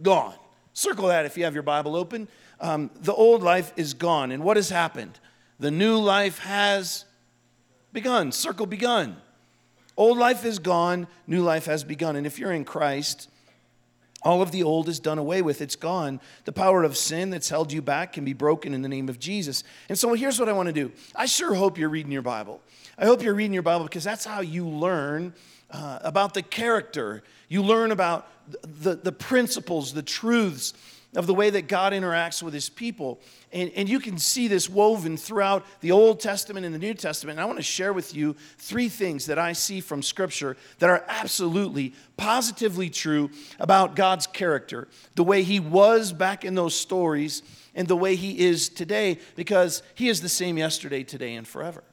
Gone. 0.03 0.35
Circle 0.75 1.09
that 1.09 1.25
if 1.25 1.39
you 1.39 1.45
have 1.45 1.55
your 1.55 1.63
Bible 1.63 1.97
open. 1.97 2.29
Um, 2.61 2.91
the 3.01 3.15
old 3.15 3.43
life 3.43 3.73
is 3.77 3.95
gone. 3.95 4.31
And 4.31 4.45
what 4.45 4.57
has 4.57 4.69
happened? 4.69 5.19
The 5.59 5.71
new 5.71 5.97
life 5.97 6.39
has 6.41 7.06
begun. 7.97 8.31
Circle 8.31 8.67
begun. 8.67 9.17
Old 9.97 10.19
life 10.19 10.45
is 10.45 10.59
gone, 10.59 11.07
new 11.27 11.43
life 11.43 11.65
has 11.65 11.83
begun. 11.83 12.15
And 12.15 12.27
if 12.27 12.39
you're 12.39 12.53
in 12.53 12.67
Christ, 12.67 13.31
all 14.23 14.43
of 14.43 14.53
the 14.53 14.63
old 14.63 14.91
is 14.91 15.01
done 15.01 15.17
away 15.17 15.41
with. 15.41 15.63
It's 15.63 15.77
gone. 15.77 16.21
The 16.45 16.53
power 16.53 16.85
of 16.85 16.95
sin 16.95 17.31
that's 17.31 17.49
held 17.49 17.73
you 17.73 17.81
back 17.81 18.13
can 18.13 18.23
be 18.23 18.35
broken 18.35 18.75
in 18.75 18.83
the 18.83 18.89
name 18.89 19.09
of 19.09 19.19
Jesus. 19.19 19.65
And 19.89 19.99
so 19.99 20.13
here's 20.13 20.39
what 20.39 20.51
I 20.51 20.53
want 20.53 20.67
to 20.67 20.75
do. 20.75 20.93
I 21.15 21.25
sure 21.25 21.55
hope 21.55 21.79
you're 21.79 21.89
reading 21.89 22.13
your 22.13 22.21
Bible. 22.21 22.61
I 22.99 23.07
hope 23.07 23.23
you're 23.23 23.35
reading 23.35 23.55
your 23.55 23.63
Bible 23.63 23.87
because 23.87 24.05
that's 24.05 24.27
how 24.27 24.43
you 24.43 24.69
learn 24.69 25.33
uh, 25.71 26.01
about 26.03 26.35
the 26.35 26.43
character. 26.43 27.23
You 27.49 27.63
learn 27.63 27.93
about 27.93 28.29
the, 28.61 28.95
the 28.97 29.13
principles, 29.13 29.95
the 29.95 30.03
truths 30.03 30.75
of 31.15 31.27
the 31.27 31.35
way 31.35 31.51
that 31.51 31.69
God 31.69 31.93
interacts 31.93 32.43
with 32.43 32.53
his 32.53 32.69
people. 32.69 33.21
And, 33.53 33.71
and 33.75 33.89
you 33.89 34.01
can 34.01 34.19
see 34.19 34.49
this 34.49 34.69
woven 34.69 35.17
throughout 35.17 35.65
the 35.81 35.93
Old 35.93 36.21
Testament 36.21 36.67
and 36.67 36.75
the 36.75 36.79
New 36.79 36.95
Testament. 36.95 37.39
And 37.39 37.41
I 37.41 37.47
want 37.47 37.59
to 37.59 37.63
share 37.63 37.93
with 37.93 38.15
you 38.15 38.37
three 38.59 38.89
things 38.89 39.27
that 39.27 39.39
I 39.39 39.53
see 39.53 39.81
from 39.81 40.03
Scripture 40.03 40.57
that 40.79 40.91
are 40.91 41.05
absolutely, 41.09 41.95
positively 42.17 42.91
true 42.91 43.31
about 43.59 43.97
God's 43.97 44.27
character, 44.27 44.89
the 45.15 45.25
way 45.25 45.43
he 45.43 45.61
was 45.61 46.13
back 46.13 46.45
in 46.45 46.55
those 46.55 46.75
stories, 46.75 47.43
and 47.75 47.89
the 47.89 47.97
way 47.97 48.17
he 48.17 48.39
is 48.39 48.69
today, 48.69 49.19
because 49.37 49.83
he 49.95 50.09
is 50.09 50.21
the 50.21 50.29
same 50.29 50.59
yesterday, 50.59 51.03
today, 51.03 51.35
and 51.35 51.47
forever. 51.47 51.85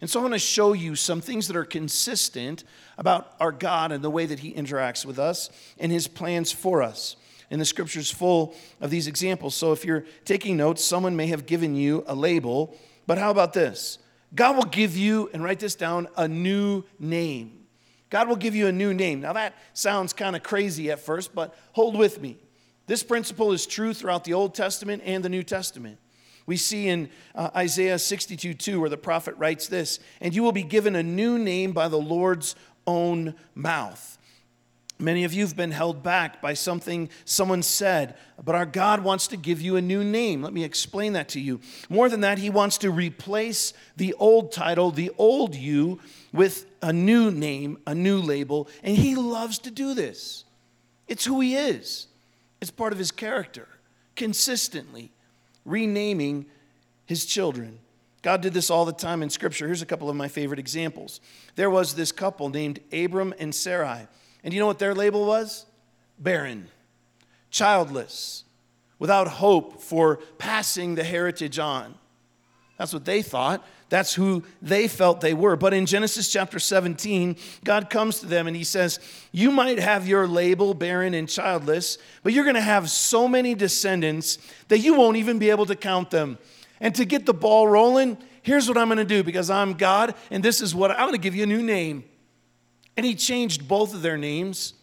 And 0.00 0.08
so 0.08 0.20
I 0.20 0.22
want 0.22 0.34
to 0.34 0.38
show 0.38 0.72
you 0.72 0.94
some 0.94 1.20
things 1.20 1.46
that 1.48 1.56
are 1.56 1.64
consistent 1.64 2.64
about 2.96 3.34
our 3.38 3.52
God 3.52 3.92
and 3.92 4.02
the 4.02 4.10
way 4.10 4.26
that 4.26 4.38
he 4.38 4.52
interacts 4.52 5.04
with 5.04 5.18
us 5.18 5.50
and 5.78 5.92
his 5.92 6.08
plans 6.08 6.52
for 6.52 6.82
us 6.82 7.16
and 7.50 7.60
the 7.60 7.64
scripture's 7.64 8.10
full 8.10 8.54
of 8.80 8.90
these 8.90 9.06
examples. 9.06 9.54
So 9.54 9.72
if 9.72 9.84
you're 9.84 10.04
taking 10.24 10.56
notes, 10.56 10.84
someone 10.84 11.16
may 11.16 11.26
have 11.26 11.46
given 11.46 11.74
you 11.74 12.04
a 12.06 12.14
label 12.14 12.76
But 13.06 13.18
how 13.18 13.32
about 13.32 13.52
this? 13.52 13.98
God 14.34 14.56
will 14.56 14.64
give 14.64 14.96
you, 14.96 15.28
and 15.32 15.42
write 15.42 15.58
this 15.58 15.74
down, 15.74 16.06
a 16.16 16.28
new 16.28 16.84
name. 17.00 17.66
God 18.08 18.28
will 18.28 18.36
give 18.36 18.54
you 18.54 18.68
a 18.68 18.72
new 18.72 18.94
name. 18.94 19.20
Now, 19.20 19.32
that 19.32 19.54
sounds 19.72 20.12
kind 20.12 20.36
of 20.36 20.44
crazy 20.44 20.90
at 20.90 21.00
first, 21.00 21.34
but 21.34 21.56
hold 21.72 21.96
with 21.96 22.20
me. 22.20 22.36
This 22.86 23.02
principle 23.02 23.52
is 23.52 23.66
true 23.66 23.94
throughout 23.94 24.24
the 24.24 24.34
Old 24.34 24.54
Testament 24.54 25.02
and 25.04 25.24
the 25.24 25.28
New 25.28 25.42
Testament. 25.42 25.98
We 26.46 26.56
see 26.56 26.88
in 26.88 27.10
uh, 27.34 27.50
Isaiah 27.54 27.98
62 27.98 28.54
2, 28.54 28.80
where 28.80 28.90
the 28.90 28.96
prophet 28.96 29.34
writes 29.36 29.68
this, 29.68 30.00
and 30.20 30.34
you 30.34 30.42
will 30.42 30.52
be 30.52 30.62
given 30.62 30.96
a 30.96 31.02
new 31.02 31.38
name 31.38 31.72
by 31.72 31.88
the 31.88 31.98
Lord's 32.00 32.56
own 32.86 33.34
mouth. 33.54 34.18
Many 35.00 35.24
of 35.24 35.32
you 35.32 35.42
have 35.42 35.56
been 35.56 35.70
held 35.70 36.02
back 36.02 36.42
by 36.42 36.54
something 36.54 37.08
someone 37.24 37.62
said, 37.62 38.16
but 38.44 38.54
our 38.54 38.66
God 38.66 39.02
wants 39.02 39.26
to 39.28 39.36
give 39.36 39.60
you 39.60 39.76
a 39.76 39.80
new 39.80 40.04
name. 40.04 40.42
Let 40.42 40.52
me 40.52 40.62
explain 40.62 41.14
that 41.14 41.28
to 41.30 41.40
you. 41.40 41.60
More 41.88 42.08
than 42.08 42.20
that, 42.20 42.38
He 42.38 42.50
wants 42.50 42.78
to 42.78 42.90
replace 42.90 43.72
the 43.96 44.14
old 44.14 44.52
title, 44.52 44.90
the 44.90 45.10
old 45.16 45.54
you, 45.54 46.00
with 46.32 46.66
a 46.82 46.92
new 46.92 47.30
name, 47.30 47.78
a 47.86 47.94
new 47.94 48.18
label, 48.18 48.68
and 48.82 48.96
He 48.96 49.14
loves 49.14 49.58
to 49.60 49.70
do 49.70 49.94
this. 49.94 50.44
It's 51.08 51.24
who 51.24 51.40
He 51.40 51.56
is, 51.56 52.06
it's 52.60 52.70
part 52.70 52.92
of 52.92 52.98
His 52.98 53.10
character, 53.10 53.68
consistently 54.16 55.12
renaming 55.64 56.46
His 57.06 57.24
children. 57.24 57.78
God 58.22 58.42
did 58.42 58.52
this 58.52 58.68
all 58.68 58.84
the 58.84 58.92
time 58.92 59.22
in 59.22 59.30
Scripture. 59.30 59.66
Here's 59.66 59.80
a 59.80 59.86
couple 59.86 60.10
of 60.10 60.16
my 60.16 60.28
favorite 60.28 60.58
examples. 60.58 61.20
There 61.56 61.70
was 61.70 61.94
this 61.94 62.12
couple 62.12 62.50
named 62.50 62.80
Abram 62.92 63.32
and 63.38 63.54
Sarai. 63.54 64.06
And 64.44 64.54
you 64.54 64.60
know 64.60 64.66
what 64.66 64.78
their 64.78 64.94
label 64.94 65.26
was? 65.26 65.66
Barren, 66.18 66.68
childless, 67.50 68.44
without 68.98 69.28
hope 69.28 69.80
for 69.80 70.16
passing 70.38 70.94
the 70.94 71.04
heritage 71.04 71.58
on. 71.58 71.94
That's 72.78 72.94
what 72.94 73.04
they 73.04 73.20
thought. 73.20 73.66
That's 73.90 74.14
who 74.14 74.44
they 74.62 74.88
felt 74.88 75.20
they 75.20 75.34
were. 75.34 75.56
But 75.56 75.74
in 75.74 75.84
Genesis 75.84 76.32
chapter 76.32 76.58
17, 76.58 77.36
God 77.64 77.90
comes 77.90 78.20
to 78.20 78.26
them 78.26 78.46
and 78.46 78.56
he 78.56 78.64
says, 78.64 79.00
You 79.32 79.50
might 79.50 79.78
have 79.78 80.06
your 80.06 80.26
label 80.26 80.72
barren 80.72 81.12
and 81.12 81.28
childless, 81.28 81.98
but 82.22 82.32
you're 82.32 82.44
going 82.44 82.54
to 82.54 82.62
have 82.62 82.88
so 82.88 83.28
many 83.28 83.54
descendants 83.54 84.38
that 84.68 84.78
you 84.78 84.94
won't 84.94 85.16
even 85.16 85.38
be 85.38 85.50
able 85.50 85.66
to 85.66 85.76
count 85.76 86.10
them. 86.10 86.38
And 86.80 86.94
to 86.94 87.04
get 87.04 87.26
the 87.26 87.34
ball 87.34 87.68
rolling, 87.68 88.16
here's 88.42 88.68
what 88.68 88.78
I'm 88.78 88.88
going 88.88 88.98
to 88.98 89.04
do 89.04 89.22
because 89.22 89.50
I'm 89.50 89.74
God 89.74 90.14
and 90.30 90.42
this 90.42 90.60
is 90.60 90.74
what 90.74 90.90
I'm 90.92 91.00
going 91.08 91.12
to 91.12 91.18
give 91.18 91.34
you 91.34 91.42
a 91.42 91.46
new 91.46 91.62
name. 91.62 92.04
And 93.00 93.06
he 93.06 93.14
changed 93.14 93.66
both 93.66 93.94
of 93.94 94.02
their 94.02 94.18
names. 94.18 94.74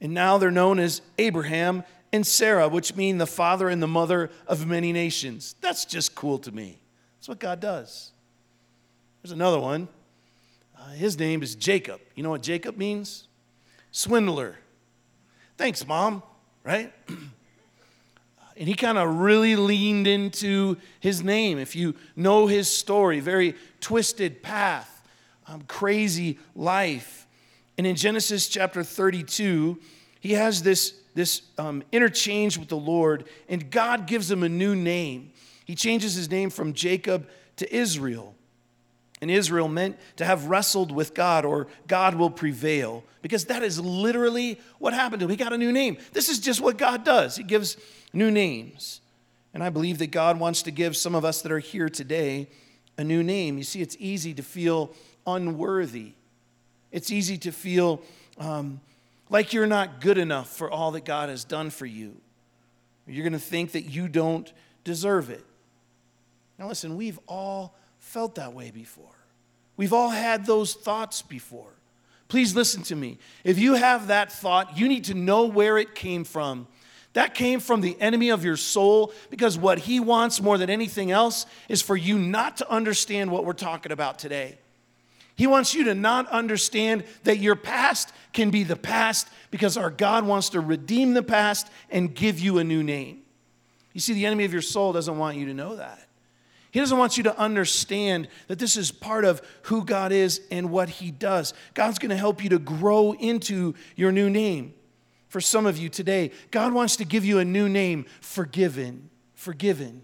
And 0.00 0.14
now 0.14 0.38
they're 0.38 0.52
known 0.52 0.78
as 0.78 1.02
Abraham 1.18 1.82
and 2.12 2.24
Sarah, 2.24 2.68
which 2.68 2.94
mean 2.94 3.18
the 3.18 3.26
father 3.26 3.68
and 3.68 3.82
the 3.82 3.88
mother 3.88 4.30
of 4.46 4.64
many 4.64 4.92
nations. 4.92 5.56
That's 5.60 5.84
just 5.84 6.14
cool 6.14 6.38
to 6.38 6.52
me. 6.52 6.78
That's 7.18 7.28
what 7.28 7.40
God 7.40 7.58
does. 7.58 8.12
There's 9.20 9.32
another 9.32 9.58
one. 9.58 9.88
Uh, 10.78 10.90
his 10.90 11.18
name 11.18 11.42
is 11.42 11.56
Jacob. 11.56 12.00
You 12.14 12.22
know 12.22 12.30
what 12.30 12.44
Jacob 12.44 12.76
means? 12.76 13.26
Swindler. 13.90 14.54
Thanks, 15.58 15.84
mom, 15.84 16.22
right? 16.62 16.92
and 17.08 18.68
he 18.68 18.74
kind 18.74 18.98
of 18.98 19.18
really 19.18 19.56
leaned 19.56 20.06
into 20.06 20.76
his 21.00 21.24
name. 21.24 21.58
If 21.58 21.74
you 21.74 21.96
know 22.14 22.46
his 22.46 22.70
story, 22.70 23.18
very 23.18 23.56
twisted 23.80 24.44
path 24.44 24.95
um, 25.46 25.62
crazy 25.68 26.38
life. 26.54 27.26
And 27.78 27.86
in 27.86 27.96
Genesis 27.96 28.48
chapter 28.48 28.82
32, 28.82 29.78
he 30.20 30.32
has 30.32 30.62
this, 30.62 30.94
this 31.14 31.42
um, 31.58 31.82
interchange 31.92 32.58
with 32.58 32.68
the 32.68 32.76
Lord, 32.76 33.24
and 33.48 33.70
God 33.70 34.06
gives 34.06 34.30
him 34.30 34.42
a 34.42 34.48
new 34.48 34.74
name. 34.74 35.32
He 35.64 35.74
changes 35.74 36.14
his 36.14 36.30
name 36.30 36.50
from 36.50 36.72
Jacob 36.72 37.28
to 37.56 37.74
Israel. 37.74 38.34
And 39.20 39.30
Israel 39.30 39.68
meant 39.68 39.98
to 40.16 40.24
have 40.24 40.46
wrestled 40.46 40.92
with 40.92 41.14
God 41.14 41.44
or 41.44 41.68
God 41.86 42.16
will 42.16 42.30
prevail 42.30 43.02
because 43.22 43.46
that 43.46 43.62
is 43.62 43.80
literally 43.80 44.60
what 44.78 44.92
happened 44.92 45.20
to 45.20 45.24
him. 45.24 45.30
He 45.30 45.36
got 45.36 45.54
a 45.54 45.58
new 45.58 45.72
name. 45.72 45.96
This 46.12 46.28
is 46.28 46.38
just 46.38 46.60
what 46.60 46.76
God 46.76 47.04
does, 47.04 47.36
He 47.36 47.42
gives 47.42 47.76
new 48.12 48.30
names. 48.30 49.00
And 49.54 49.64
I 49.64 49.70
believe 49.70 49.98
that 49.98 50.08
God 50.10 50.38
wants 50.38 50.62
to 50.62 50.70
give 50.70 50.96
some 50.96 51.14
of 51.14 51.24
us 51.24 51.40
that 51.40 51.50
are 51.50 51.58
here 51.58 51.88
today 51.88 52.48
a 52.98 53.04
new 53.04 53.22
name. 53.22 53.56
You 53.56 53.64
see, 53.64 53.80
it's 53.80 53.96
easy 53.98 54.34
to 54.34 54.42
feel 54.42 54.92
unworthy. 55.26 56.12
It's 56.92 57.10
easy 57.10 57.36
to 57.38 57.52
feel 57.52 58.00
um, 58.38 58.80
like 59.28 59.52
you're 59.52 59.66
not 59.66 60.00
good 60.00 60.18
enough 60.18 60.48
for 60.48 60.70
all 60.70 60.92
that 60.92 61.04
God 61.04 61.28
has 61.28 61.44
done 61.44 61.70
for 61.70 61.86
you. 61.86 62.16
You're 63.06 63.24
going 63.24 63.32
to 63.32 63.38
think 63.38 63.72
that 63.72 63.82
you 63.82 64.08
don't 64.08 64.52
deserve 64.84 65.30
it. 65.30 65.44
Now, 66.58 66.68
listen, 66.68 66.96
we've 66.96 67.18
all 67.28 67.74
felt 67.98 68.36
that 68.36 68.52
way 68.52 68.70
before. 68.70 69.06
We've 69.76 69.92
all 69.92 70.10
had 70.10 70.46
those 70.46 70.74
thoughts 70.74 71.22
before. 71.22 71.70
Please 72.28 72.56
listen 72.56 72.82
to 72.84 72.96
me. 72.96 73.18
If 73.44 73.58
you 73.58 73.74
have 73.74 74.08
that 74.08 74.32
thought, 74.32 74.76
you 74.76 74.88
need 74.88 75.04
to 75.04 75.14
know 75.14 75.46
where 75.46 75.78
it 75.78 75.94
came 75.94 76.24
from. 76.24 76.66
That 77.12 77.34
came 77.34 77.60
from 77.60 77.80
the 77.80 77.96
enemy 78.00 78.30
of 78.30 78.44
your 78.44 78.56
soul 78.56 79.12
because 79.30 79.56
what 79.56 79.78
he 79.78 80.00
wants 80.00 80.42
more 80.42 80.58
than 80.58 80.68
anything 80.68 81.10
else 81.10 81.46
is 81.68 81.80
for 81.80 81.96
you 81.96 82.18
not 82.18 82.58
to 82.58 82.70
understand 82.70 83.30
what 83.30 83.44
we're 83.44 83.52
talking 83.52 83.92
about 83.92 84.18
today. 84.18 84.58
He 85.36 85.46
wants 85.46 85.74
you 85.74 85.84
to 85.84 85.94
not 85.94 86.28
understand 86.28 87.04
that 87.24 87.38
your 87.38 87.56
past 87.56 88.12
can 88.32 88.50
be 88.50 88.62
the 88.64 88.76
past 88.76 89.28
because 89.50 89.76
our 89.76 89.90
God 89.90 90.26
wants 90.26 90.50
to 90.50 90.60
redeem 90.60 91.12
the 91.12 91.22
past 91.22 91.68
and 91.90 92.14
give 92.14 92.40
you 92.40 92.58
a 92.58 92.64
new 92.64 92.82
name. 92.82 93.20
You 93.92 94.00
see, 94.00 94.14
the 94.14 94.26
enemy 94.26 94.44
of 94.44 94.52
your 94.52 94.62
soul 94.62 94.92
doesn't 94.92 95.16
want 95.18 95.36
you 95.36 95.46
to 95.46 95.54
know 95.54 95.76
that. 95.76 96.06
He 96.70 96.80
doesn't 96.80 96.98
want 96.98 97.16
you 97.16 97.22
to 97.24 97.38
understand 97.38 98.28
that 98.48 98.58
this 98.58 98.76
is 98.76 98.90
part 98.90 99.24
of 99.24 99.40
who 99.62 99.84
God 99.84 100.12
is 100.12 100.42
and 100.50 100.70
what 100.70 100.88
He 100.88 101.10
does. 101.10 101.54
God's 101.74 101.98
going 101.98 102.10
to 102.10 102.16
help 102.16 102.42
you 102.42 102.50
to 102.50 102.58
grow 102.58 103.12
into 103.12 103.74
your 103.94 104.12
new 104.12 104.28
name. 104.28 104.74
For 105.28 105.40
some 105.40 105.66
of 105.66 105.78
you 105.78 105.88
today, 105.88 106.32
God 106.50 106.72
wants 106.72 106.96
to 106.96 107.04
give 107.04 107.24
you 107.24 107.38
a 107.38 107.44
new 107.44 107.68
name 107.68 108.06
forgiven. 108.20 109.10
Forgiven. 109.34 110.02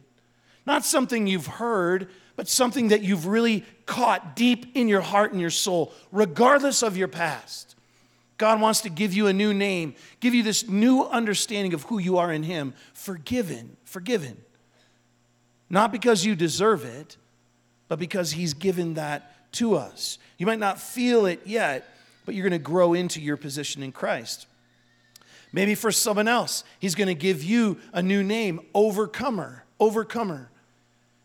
Not 0.64 0.84
something 0.84 1.26
you've 1.26 1.46
heard, 1.46 2.08
but 2.42 2.48
something 2.48 2.88
that 2.88 3.02
you've 3.02 3.28
really 3.28 3.64
caught 3.86 4.34
deep 4.34 4.74
in 4.74 4.88
your 4.88 5.00
heart 5.00 5.30
and 5.30 5.40
your 5.40 5.48
soul, 5.48 5.92
regardless 6.10 6.82
of 6.82 6.96
your 6.96 7.06
past. 7.06 7.76
God 8.36 8.60
wants 8.60 8.80
to 8.80 8.90
give 8.90 9.14
you 9.14 9.28
a 9.28 9.32
new 9.32 9.54
name, 9.54 9.94
give 10.18 10.34
you 10.34 10.42
this 10.42 10.68
new 10.68 11.04
understanding 11.04 11.72
of 11.72 11.84
who 11.84 12.00
you 12.00 12.18
are 12.18 12.32
in 12.32 12.42
Him. 12.42 12.74
Forgiven, 12.94 13.76
forgiven. 13.84 14.36
Not 15.70 15.92
because 15.92 16.24
you 16.24 16.34
deserve 16.34 16.84
it, 16.84 17.16
but 17.86 18.00
because 18.00 18.32
He's 18.32 18.54
given 18.54 18.94
that 18.94 19.52
to 19.52 19.76
us. 19.76 20.18
You 20.36 20.46
might 20.46 20.58
not 20.58 20.80
feel 20.80 21.26
it 21.26 21.42
yet, 21.46 21.94
but 22.26 22.34
you're 22.34 22.48
going 22.48 22.60
to 22.60 22.70
grow 22.70 22.92
into 22.92 23.20
your 23.20 23.36
position 23.36 23.84
in 23.84 23.92
Christ. 23.92 24.48
Maybe 25.52 25.76
for 25.76 25.92
someone 25.92 26.26
else, 26.26 26.64
He's 26.80 26.96
going 26.96 27.06
to 27.06 27.14
give 27.14 27.44
you 27.44 27.78
a 27.92 28.02
new 28.02 28.24
name, 28.24 28.58
Overcomer. 28.74 29.62
Overcomer 29.78 30.50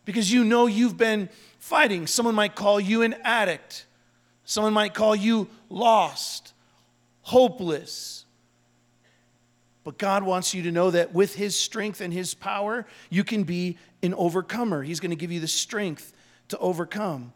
because 0.08 0.32
you 0.32 0.42
know 0.42 0.64
you've 0.64 0.96
been 0.96 1.28
fighting. 1.58 2.06
Someone 2.06 2.34
might 2.34 2.54
call 2.54 2.80
you 2.80 3.02
an 3.02 3.14
addict, 3.24 3.84
someone 4.42 4.72
might 4.72 4.94
call 4.94 5.14
you 5.14 5.50
lost, 5.68 6.54
hopeless. 7.20 8.24
But 9.84 9.98
God 9.98 10.22
wants 10.22 10.54
you 10.54 10.62
to 10.62 10.72
know 10.72 10.90
that 10.92 11.12
with 11.12 11.34
His 11.34 11.60
strength 11.60 12.00
and 12.00 12.10
His 12.10 12.32
power, 12.32 12.86
you 13.10 13.22
can 13.22 13.42
be 13.42 13.76
an 14.02 14.14
overcomer. 14.14 14.82
He's 14.82 14.98
going 14.98 15.10
to 15.10 15.16
give 15.16 15.30
you 15.30 15.40
the 15.40 15.46
strength 15.46 16.14
to 16.48 16.56
overcome. 16.56 17.34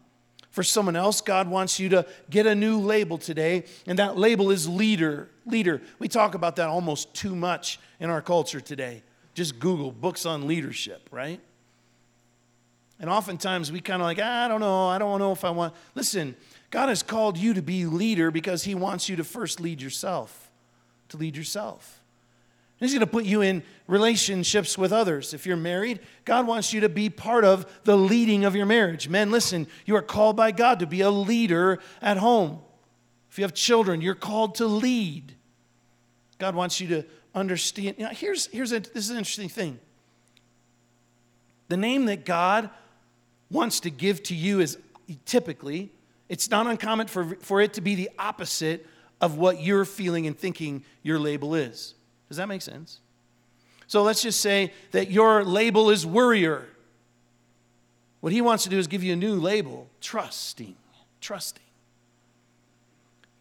For 0.49 0.63
someone 0.63 0.95
else, 0.95 1.21
God 1.21 1.47
wants 1.47 1.79
you 1.79 1.89
to 1.89 2.07
get 2.31 2.47
a 2.47 2.55
new 2.55 2.79
label 2.79 3.19
today, 3.19 3.65
and 3.85 3.99
that 3.99 4.17
label 4.17 4.49
is 4.49 4.67
leader. 4.67 5.29
Leader. 5.45 5.79
We 5.99 6.07
talk 6.07 6.33
about 6.33 6.55
that 6.55 6.69
almost 6.69 7.13
too 7.13 7.35
much 7.35 7.79
in 7.99 8.09
our 8.09 8.21
culture 8.23 8.59
today. 8.59 9.03
Just 9.35 9.59
Google 9.59 9.91
books 9.91 10.25
on 10.25 10.47
leadership, 10.47 11.07
right? 11.11 11.39
And 13.03 13.09
oftentimes 13.09 13.69
we 13.69 13.81
kind 13.81 14.01
of 14.01 14.05
like, 14.05 14.19
ah, 14.21 14.45
I 14.45 14.47
don't 14.47 14.61
know, 14.61 14.87
I 14.87 14.97
don't 14.97 15.19
know 15.19 15.33
if 15.33 15.43
I 15.43 15.49
want. 15.49 15.73
Listen, 15.93 16.37
God 16.69 16.87
has 16.87 17.03
called 17.03 17.37
you 17.37 17.53
to 17.53 17.61
be 17.61 17.85
leader 17.85 18.31
because 18.31 18.63
He 18.63 18.75
wants 18.75 19.09
you 19.09 19.17
to 19.17 19.25
first 19.25 19.59
lead 19.59 19.81
yourself, 19.81 20.49
to 21.09 21.17
lead 21.17 21.35
yourself. 21.35 22.01
He's 22.79 22.93
going 22.93 23.01
to 23.01 23.07
put 23.07 23.25
you 23.25 23.41
in 23.41 23.61
relationships 23.87 24.77
with 24.77 24.93
others. 24.93 25.33
If 25.33 25.45
you're 25.45 25.57
married, 25.57 25.99
God 26.23 26.47
wants 26.47 26.71
you 26.71 26.79
to 26.79 26.87
be 26.87 27.09
part 27.09 27.43
of 27.43 27.65
the 27.83 27.97
leading 27.97 28.45
of 28.45 28.55
your 28.55 28.65
marriage. 28.65 29.09
Men, 29.09 29.31
listen, 29.31 29.67
you 29.85 29.97
are 29.97 30.01
called 30.01 30.37
by 30.37 30.53
God 30.53 30.79
to 30.79 30.87
be 30.87 31.01
a 31.01 31.11
leader 31.11 31.79
at 32.01 32.15
home. 32.15 32.61
If 33.29 33.37
you 33.37 33.43
have 33.43 33.53
children, 33.53 33.99
you're 33.99 34.15
called 34.15 34.55
to 34.55 34.65
lead. 34.65 35.35
God 36.39 36.55
wants 36.55 36.79
you 36.79 36.87
to 36.87 37.03
understand. 37.35 37.95
You 37.97 38.05
know, 38.05 38.11
here's, 38.11 38.45
here's 38.45 38.71
a, 38.71 38.79
this 38.79 38.95
is 38.95 39.09
an 39.09 39.17
interesting 39.17 39.49
thing. 39.49 39.77
The 41.67 41.75
name 41.75 42.05
that 42.05 42.23
God 42.23 42.69
wants 43.53 43.79
to 43.81 43.89
give 43.89 44.21
to 44.23 44.35
you 44.35 44.59
is 44.59 44.77
typically, 45.25 45.91
it's 46.27 46.49
not 46.49 46.67
uncommon 46.67 47.07
for, 47.07 47.35
for 47.35 47.61
it 47.61 47.73
to 47.73 47.81
be 47.81 47.95
the 47.95 48.09
opposite 48.19 48.85
of 49.21 49.37
what 49.37 49.61
you're 49.61 49.85
feeling 49.85 50.27
and 50.27 50.37
thinking 50.37 50.83
your 51.03 51.19
label 51.19 51.55
is. 51.55 51.93
Does 52.27 52.37
that 52.37 52.47
make 52.47 52.61
sense? 52.61 52.99
So 53.87 54.01
let's 54.03 54.21
just 54.21 54.41
say 54.41 54.73
that 54.91 55.11
your 55.11 55.43
label 55.43 55.89
is 55.89 56.05
worrier. 56.05 56.67
What 58.21 58.33
he 58.33 58.41
wants 58.41 58.63
to 58.63 58.69
do 58.69 58.79
is 58.79 58.87
give 58.87 59.03
you 59.03 59.13
a 59.13 59.15
new 59.15 59.35
label 59.35 59.87
trusting. 60.01 60.75
Trusting. 61.21 61.63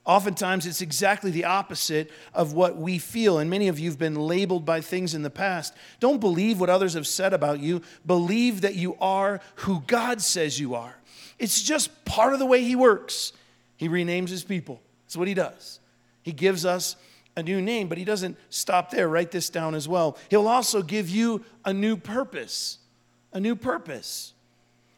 Oftentimes, 0.05 0.67
it's 0.67 0.81
exactly 0.81 1.31
the 1.31 1.45
opposite 1.45 2.11
of 2.35 2.55
what 2.55 2.77
we 2.77 2.99
feel. 2.99 3.39
And 3.39 3.49
many 3.49 3.69
of 3.69 3.79
you 3.79 3.89
have 3.89 3.99
been 3.99 4.17
labeled 4.17 4.65
by 4.65 4.81
things 4.81 5.15
in 5.15 5.23
the 5.23 5.31
past. 5.31 5.75
Don't 6.01 6.19
believe 6.21 6.59
what 6.59 6.69
others 6.69 6.95
have 6.95 7.07
said 7.07 7.33
about 7.33 7.61
you. 7.61 7.83
Believe 8.05 8.63
that 8.63 8.75
you 8.75 8.97
are 9.01 9.41
who 9.57 9.83
God 9.87 10.21
says 10.21 10.59
you 10.59 10.75
are. 10.75 10.97
It's 11.39 11.63
just 11.63 12.05
part 12.05 12.33
of 12.33 12.41
the 12.41 12.47
way 12.47 12.65
He 12.65 12.75
works. 12.75 13.33
He 13.77 13.89
renames 13.89 14.29
His 14.29 14.43
people. 14.43 14.81
That's 15.05 15.17
what 15.17 15.29
He 15.29 15.35
does. 15.35 15.79
He 16.23 16.33
gives 16.33 16.65
us 16.65 16.97
a 17.37 17.43
new 17.43 17.63
name, 17.63 17.87
but 17.87 17.97
He 17.97 18.05
doesn't 18.05 18.37
stop 18.51 18.91
there. 18.91 19.09
Write 19.09 19.31
this 19.31 19.51
down 19.51 19.77
as 19.77 19.89
well. 19.89 20.19
He'll 20.31 20.49
also 20.49 20.83
give 20.83 21.09
you 21.09 21.45
a 21.65 21.73
new 21.73 21.97
purpose. 21.97 22.79
A 23.33 23.39
new 23.39 23.55
purpose. 23.55 24.33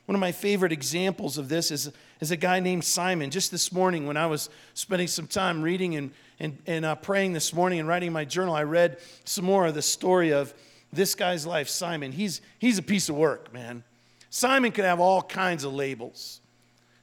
One 0.06 0.14
of 0.14 0.20
my 0.20 0.32
favorite 0.32 0.72
examples 0.72 1.38
of 1.38 1.48
this 1.48 1.70
is, 1.70 1.92
is 2.24 2.30
a 2.30 2.36
guy 2.38 2.58
named 2.58 2.82
Simon. 2.82 3.30
Just 3.30 3.50
this 3.50 3.70
morning, 3.70 4.06
when 4.06 4.16
I 4.16 4.26
was 4.26 4.48
spending 4.72 5.08
some 5.08 5.26
time 5.26 5.60
reading 5.60 5.94
and, 5.96 6.10
and, 6.40 6.56
and 6.66 6.84
uh, 6.86 6.94
praying 6.94 7.34
this 7.34 7.52
morning 7.52 7.80
and 7.80 7.86
writing 7.86 8.12
my 8.12 8.24
journal, 8.24 8.54
I 8.54 8.62
read 8.62 8.96
some 9.24 9.44
more 9.44 9.66
of 9.66 9.74
the 9.74 9.82
story 9.82 10.32
of 10.32 10.54
this 10.90 11.14
guy's 11.14 11.44
life, 11.46 11.68
Simon. 11.68 12.12
He's, 12.12 12.40
he's 12.58 12.78
a 12.78 12.82
piece 12.82 13.10
of 13.10 13.16
work, 13.16 13.52
man. 13.52 13.84
Simon 14.30 14.72
could 14.72 14.86
have 14.86 15.00
all 15.00 15.20
kinds 15.20 15.64
of 15.64 15.74
labels. 15.74 16.40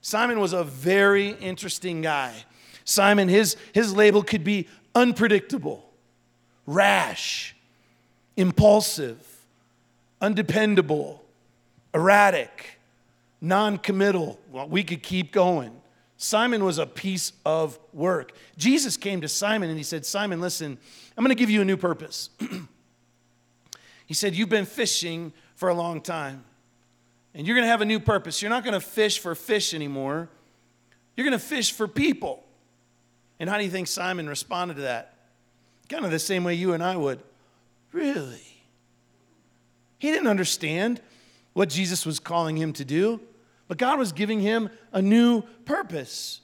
Simon 0.01 0.40
was 0.40 0.54
a 0.54 0.63
very 0.63 1.30
interesting 1.30 2.01
guy. 2.01 2.34
Simon, 2.84 3.30
his, 3.30 3.56
his 3.74 3.96
label 3.96 4.24
could 4.24 4.44
be 4.44 4.68
unpredictable, 4.96 5.88
rash, 6.66 7.56
impulsive, 8.36 9.24
undependable, 10.20 11.22
erratic 11.94 12.80
non 13.42 13.78
committal. 13.78 14.40
Well, 14.50 14.70
we 14.70 14.84
could 14.84 15.04
keep 15.04 15.32
going. 15.32 15.82
Simon 16.18 16.64
was 16.64 16.78
a 16.78 16.86
piece 16.86 17.34
of 17.48 17.80
work. 17.94 18.34
Jesus 18.56 18.96
came 18.96 19.22
to 19.22 19.28
Simon 19.28 19.70
and 19.70 19.78
he 19.78 19.84
said, 19.84 20.06
Simon, 20.06 20.40
listen, 20.40 20.78
I'm 21.18 21.24
going 21.24 21.36
to 21.36 21.40
give 21.40 21.50
you 21.50 21.62
a 21.62 21.66
new 21.66 21.78
purpose. 21.78 22.30
he 24.06 24.14
said, 24.14 24.36
You've 24.36 24.48
been 24.48 24.66
fishing 24.66 25.34
for 25.56 25.70
a 25.70 25.74
long 25.74 26.00
time, 26.00 26.44
and 27.34 27.48
you're 27.48 27.56
going 27.56 27.66
to 27.66 27.70
have 27.70 27.82
a 27.82 27.86
new 27.86 28.00
purpose. 28.00 28.42
You're 28.42 28.52
not 28.52 28.64
going 28.64 28.76
to 28.76 28.80
fish 28.80 29.18
for 29.18 29.34
fish 29.34 29.74
anymore, 29.74 30.30
you're 31.18 31.26
going 31.26 31.38
to 31.38 31.44
fish 31.44 31.72
for 31.72 31.88
people. 31.88 32.44
And 33.40 33.50
how 33.50 33.58
do 33.58 33.64
you 33.64 33.72
think 33.72 33.88
Simon 33.88 34.30
responded 34.30 34.76
to 34.76 34.82
that? 34.82 35.16
Kind 35.90 36.06
of 36.06 36.12
the 36.12 36.20
same 36.20 36.44
way 36.44 36.54
you 36.54 36.74
and 36.74 36.84
I 36.84 36.96
would. 36.96 37.20
Really? 37.92 38.62
He 39.98 40.12
didn't 40.12 40.28
understand 40.28 41.02
what 41.54 41.70
Jesus 41.70 42.06
was 42.06 42.20
calling 42.20 42.56
him 42.56 42.74
to 42.74 42.86
do. 42.86 43.20
But 43.72 43.78
God 43.78 43.98
was 43.98 44.12
giving 44.12 44.42
him 44.42 44.70
a 44.92 45.01
new 45.01 45.44
purpose. 45.63 46.42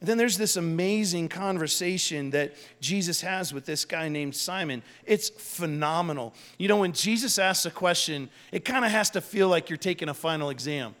And 0.00 0.08
then 0.08 0.18
there's 0.18 0.36
this 0.36 0.56
amazing 0.56 1.28
conversation 1.28 2.30
that 2.30 2.52
Jesus 2.80 3.20
has 3.20 3.54
with 3.54 3.64
this 3.64 3.84
guy 3.84 4.08
named 4.08 4.34
Simon. 4.34 4.82
It's 5.06 5.28
phenomenal. 5.28 6.34
You 6.58 6.66
know, 6.66 6.78
when 6.78 6.94
Jesus 6.94 7.38
asks 7.38 7.64
a 7.64 7.70
question, 7.70 8.28
it 8.50 8.64
kind 8.64 8.84
of 8.84 8.90
has 8.90 9.10
to 9.10 9.20
feel 9.20 9.46
like 9.46 9.70
you're 9.70 9.76
taking 9.76 10.08
a 10.08 10.14
final 10.14 10.50
exam 10.50 10.96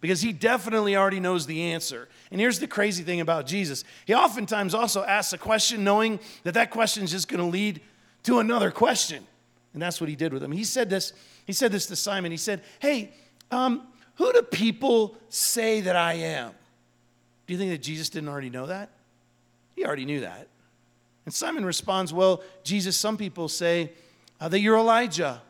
because 0.00 0.22
he 0.22 0.32
definitely 0.32 0.96
already 0.96 1.20
knows 1.20 1.44
the 1.44 1.60
answer. 1.60 2.08
And 2.30 2.40
here's 2.40 2.58
the 2.58 2.66
crazy 2.66 3.02
thing 3.02 3.20
about 3.20 3.44
Jesus 3.46 3.84
he 4.06 4.14
oftentimes 4.14 4.72
also 4.72 5.04
asks 5.04 5.34
a 5.34 5.38
question 5.38 5.84
knowing 5.84 6.20
that 6.44 6.54
that 6.54 6.70
question 6.70 7.04
is 7.04 7.10
just 7.10 7.28
going 7.28 7.40
to 7.40 7.44
lead 7.44 7.82
to 8.22 8.38
another 8.38 8.70
question. 8.70 9.26
And 9.74 9.82
that's 9.82 10.00
what 10.00 10.08
he 10.08 10.16
did 10.16 10.32
with 10.32 10.42
him. 10.42 10.52
He 10.52 10.64
said 10.64 10.88
this, 10.88 11.12
he 11.44 11.52
said 11.52 11.70
this 11.70 11.84
to 11.88 11.96
Simon. 11.96 12.30
He 12.30 12.38
said, 12.38 12.62
Hey, 12.80 13.12
um, 13.50 13.88
who 14.16 14.32
do 14.32 14.42
people 14.42 15.16
say 15.28 15.80
that 15.82 15.96
I 15.96 16.14
am? 16.14 16.52
Do 17.46 17.52
you 17.52 17.58
think 17.58 17.70
that 17.70 17.82
Jesus 17.82 18.08
didn't 18.08 18.28
already 18.28 18.50
know 18.50 18.66
that? 18.66 18.90
He 19.74 19.84
already 19.84 20.04
knew 20.04 20.20
that. 20.20 20.48
And 21.24 21.32
Simon 21.32 21.64
responds, 21.64 22.12
Well, 22.12 22.42
Jesus, 22.64 22.96
some 22.96 23.16
people 23.16 23.48
say 23.48 23.92
uh, 24.40 24.48
that 24.48 24.60
you're 24.60 24.76
Elijah. 24.76 25.42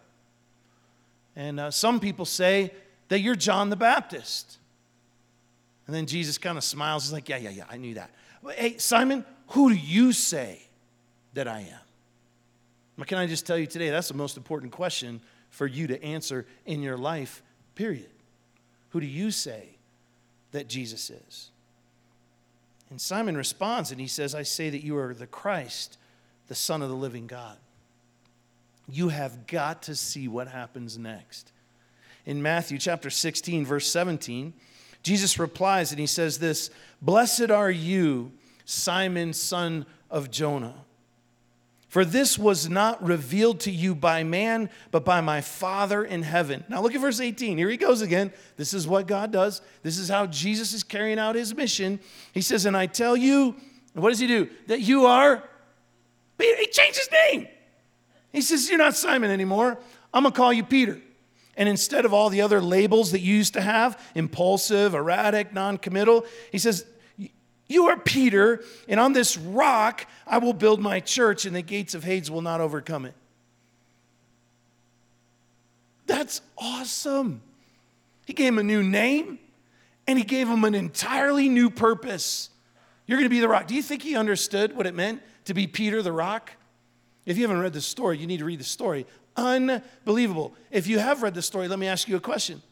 And 1.34 1.58
uh, 1.58 1.70
some 1.70 1.98
people 1.98 2.24
say 2.24 2.72
that 3.08 3.20
you're 3.20 3.34
John 3.34 3.70
the 3.70 3.76
Baptist. 3.76 4.58
And 5.86 5.96
then 5.96 6.06
Jesus 6.06 6.38
kind 6.38 6.58
of 6.58 6.64
smiles. 6.64 7.04
He's 7.04 7.12
like, 7.12 7.28
Yeah, 7.28 7.38
yeah, 7.38 7.50
yeah, 7.50 7.64
I 7.70 7.76
knew 7.76 7.94
that. 7.94 8.10
But, 8.42 8.56
hey, 8.56 8.78
Simon, 8.78 9.24
who 9.48 9.70
do 9.70 9.76
you 9.76 10.12
say 10.12 10.62
that 11.34 11.48
I 11.48 11.60
am? 11.60 11.78
But 12.98 13.06
can 13.06 13.18
I 13.18 13.26
just 13.26 13.46
tell 13.46 13.58
you 13.58 13.66
today, 13.66 13.90
that's 13.90 14.08
the 14.08 14.14
most 14.14 14.36
important 14.36 14.72
question 14.72 15.20
for 15.50 15.66
you 15.66 15.86
to 15.86 16.02
answer 16.02 16.46
in 16.66 16.82
your 16.82 16.96
life, 16.96 17.42
period. 17.74 18.11
Who 18.92 19.00
do 19.00 19.06
you 19.06 19.30
say 19.30 19.76
that 20.52 20.68
Jesus 20.68 21.10
is? 21.10 21.50
And 22.90 23.00
Simon 23.00 23.36
responds 23.36 23.90
and 23.90 24.00
he 24.00 24.06
says, 24.06 24.34
I 24.34 24.42
say 24.42 24.68
that 24.68 24.84
you 24.84 24.96
are 24.98 25.14
the 25.14 25.26
Christ, 25.26 25.96
the 26.48 26.54
Son 26.54 26.82
of 26.82 26.90
the 26.90 26.94
living 26.94 27.26
God. 27.26 27.56
You 28.86 29.08
have 29.08 29.46
got 29.46 29.82
to 29.84 29.96
see 29.96 30.28
what 30.28 30.48
happens 30.48 30.98
next. 30.98 31.52
In 32.26 32.42
Matthew 32.42 32.78
chapter 32.78 33.08
16, 33.08 33.64
verse 33.64 33.90
17, 33.90 34.52
Jesus 35.02 35.38
replies 35.38 35.90
and 35.90 35.98
he 35.98 36.06
says 36.06 36.38
this 36.38 36.70
Blessed 37.00 37.50
are 37.50 37.70
you, 37.70 38.32
Simon, 38.66 39.32
son 39.32 39.86
of 40.10 40.30
Jonah. 40.30 40.74
For 41.92 42.06
this 42.06 42.38
was 42.38 42.70
not 42.70 43.04
revealed 43.04 43.60
to 43.60 43.70
you 43.70 43.94
by 43.94 44.22
man, 44.22 44.70
but 44.92 45.04
by 45.04 45.20
my 45.20 45.42
Father 45.42 46.02
in 46.02 46.22
heaven. 46.22 46.64
Now 46.66 46.80
look 46.80 46.94
at 46.94 47.02
verse 47.02 47.20
18. 47.20 47.58
Here 47.58 47.68
he 47.68 47.76
goes 47.76 48.00
again. 48.00 48.32
This 48.56 48.72
is 48.72 48.88
what 48.88 49.06
God 49.06 49.30
does. 49.30 49.60
This 49.82 49.98
is 49.98 50.08
how 50.08 50.24
Jesus 50.24 50.72
is 50.72 50.84
carrying 50.84 51.18
out 51.18 51.34
his 51.34 51.54
mission. 51.54 52.00
He 52.32 52.40
says, 52.40 52.64
And 52.64 52.74
I 52.74 52.86
tell 52.86 53.14
you, 53.14 53.56
what 53.92 54.08
does 54.08 54.20
he 54.20 54.26
do? 54.26 54.48
That 54.68 54.80
you 54.80 55.04
are, 55.04 55.46
he 56.38 56.66
changed 56.68 56.98
his 56.98 57.10
name. 57.12 57.46
He 58.32 58.40
says, 58.40 58.70
You're 58.70 58.78
not 58.78 58.96
Simon 58.96 59.30
anymore. 59.30 59.78
I'm 60.14 60.22
going 60.22 60.32
to 60.32 60.36
call 60.38 60.50
you 60.50 60.64
Peter. 60.64 60.98
And 61.58 61.68
instead 61.68 62.06
of 62.06 62.14
all 62.14 62.30
the 62.30 62.40
other 62.40 62.62
labels 62.62 63.12
that 63.12 63.20
you 63.20 63.34
used 63.34 63.52
to 63.52 63.60
have 63.60 64.02
impulsive, 64.14 64.94
erratic, 64.94 65.52
non 65.52 65.76
committal 65.76 66.24
he 66.50 66.56
says, 66.56 66.86
you 67.68 67.88
are 67.88 67.96
Peter, 67.96 68.62
and 68.88 69.00
on 69.00 69.12
this 69.12 69.36
rock 69.36 70.06
I 70.26 70.38
will 70.38 70.52
build 70.52 70.80
my 70.80 71.00
church, 71.00 71.44
and 71.44 71.54
the 71.54 71.62
gates 71.62 71.94
of 71.94 72.04
Hades 72.04 72.30
will 72.30 72.42
not 72.42 72.60
overcome 72.60 73.04
it. 73.06 73.14
That's 76.06 76.42
awesome. 76.58 77.40
He 78.26 78.32
gave 78.32 78.48
him 78.48 78.58
a 78.58 78.62
new 78.62 78.82
name, 78.82 79.38
and 80.06 80.18
he 80.18 80.24
gave 80.24 80.48
him 80.48 80.64
an 80.64 80.74
entirely 80.74 81.48
new 81.48 81.70
purpose. 81.70 82.50
You're 83.06 83.18
going 83.18 83.28
to 83.28 83.34
be 83.34 83.40
the 83.40 83.48
rock. 83.48 83.66
Do 83.66 83.74
you 83.74 83.82
think 83.82 84.02
he 84.02 84.16
understood 84.16 84.76
what 84.76 84.86
it 84.86 84.94
meant 84.94 85.22
to 85.46 85.54
be 85.54 85.66
Peter 85.66 86.02
the 86.02 86.12
rock? 86.12 86.52
If 87.24 87.36
you 87.36 87.44
haven't 87.44 87.60
read 87.62 87.72
the 87.72 87.80
story, 87.80 88.18
you 88.18 88.26
need 88.26 88.38
to 88.38 88.44
read 88.44 88.60
the 88.60 88.64
story. 88.64 89.06
Unbelievable. 89.36 90.54
If 90.70 90.86
you 90.86 90.98
have 90.98 91.22
read 91.22 91.34
the 91.34 91.42
story, 91.42 91.68
let 91.68 91.78
me 91.78 91.86
ask 91.86 92.08
you 92.08 92.16
a 92.16 92.20
question. 92.20 92.62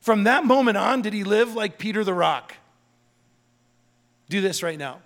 From 0.00 0.24
that 0.24 0.44
moment 0.44 0.76
on, 0.76 1.00
did 1.02 1.12
he 1.12 1.24
live 1.24 1.54
like 1.54 1.78
Peter 1.78 2.04
the 2.04 2.14
rock? 2.14 2.54
Do 4.28 4.40
this 4.40 4.62
right 4.62 4.78
now. 4.78 5.00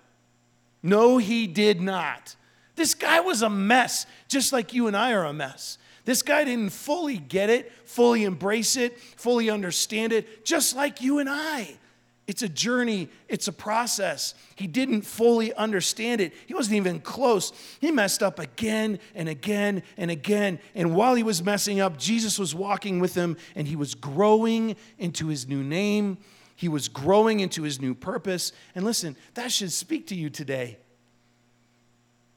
No, 0.81 1.17
he 1.17 1.47
did 1.47 1.81
not. 1.81 2.35
This 2.75 2.93
guy 2.93 3.19
was 3.19 3.41
a 3.41 3.49
mess, 3.49 4.05
just 4.27 4.53
like 4.53 4.73
you 4.73 4.87
and 4.87 4.95
I 4.95 5.13
are 5.13 5.25
a 5.25 5.33
mess. 5.33 5.77
This 6.05 6.21
guy 6.21 6.43
didn't 6.45 6.69
fully 6.69 7.17
get 7.17 7.49
it, 7.49 7.71
fully 7.85 8.23
embrace 8.23 8.77
it, 8.77 8.97
fully 8.99 9.49
understand 9.49 10.13
it, 10.13 10.45
just 10.45 10.75
like 10.75 11.01
you 11.01 11.19
and 11.19 11.29
I. 11.29 11.77
It's 12.25 12.43
a 12.43 12.47
journey, 12.47 13.09
it's 13.27 13.47
a 13.47 13.51
process. 13.51 14.35
He 14.55 14.67
didn't 14.67 15.01
fully 15.01 15.51
understand 15.53 16.21
it. 16.21 16.31
He 16.45 16.53
wasn't 16.53 16.75
even 16.75 16.99
close. 16.99 17.51
He 17.81 17.91
messed 17.91 18.21
up 18.21 18.37
again 18.37 18.99
and 19.15 19.27
again 19.27 19.83
and 19.97 20.11
again. 20.11 20.59
And 20.75 20.95
while 20.95 21.15
he 21.15 21.23
was 21.23 21.43
messing 21.43 21.79
up, 21.79 21.97
Jesus 21.97 22.37
was 22.37 22.53
walking 22.53 22.99
with 22.99 23.15
him 23.15 23.35
and 23.55 23.67
he 23.67 23.75
was 23.75 23.95
growing 23.95 24.75
into 24.99 25.27
his 25.27 25.47
new 25.47 25.63
name 25.63 26.19
he 26.59 26.67
was 26.67 26.89
growing 26.89 27.39
into 27.39 27.63
his 27.63 27.79
new 27.79 27.95
purpose. 27.95 28.51
And 28.75 28.83
listen, 28.83 29.15
that 29.35 29.49
should 29.49 29.71
speak 29.71 30.07
to 30.07 30.15
you 30.15 30.29
today. 30.29 30.77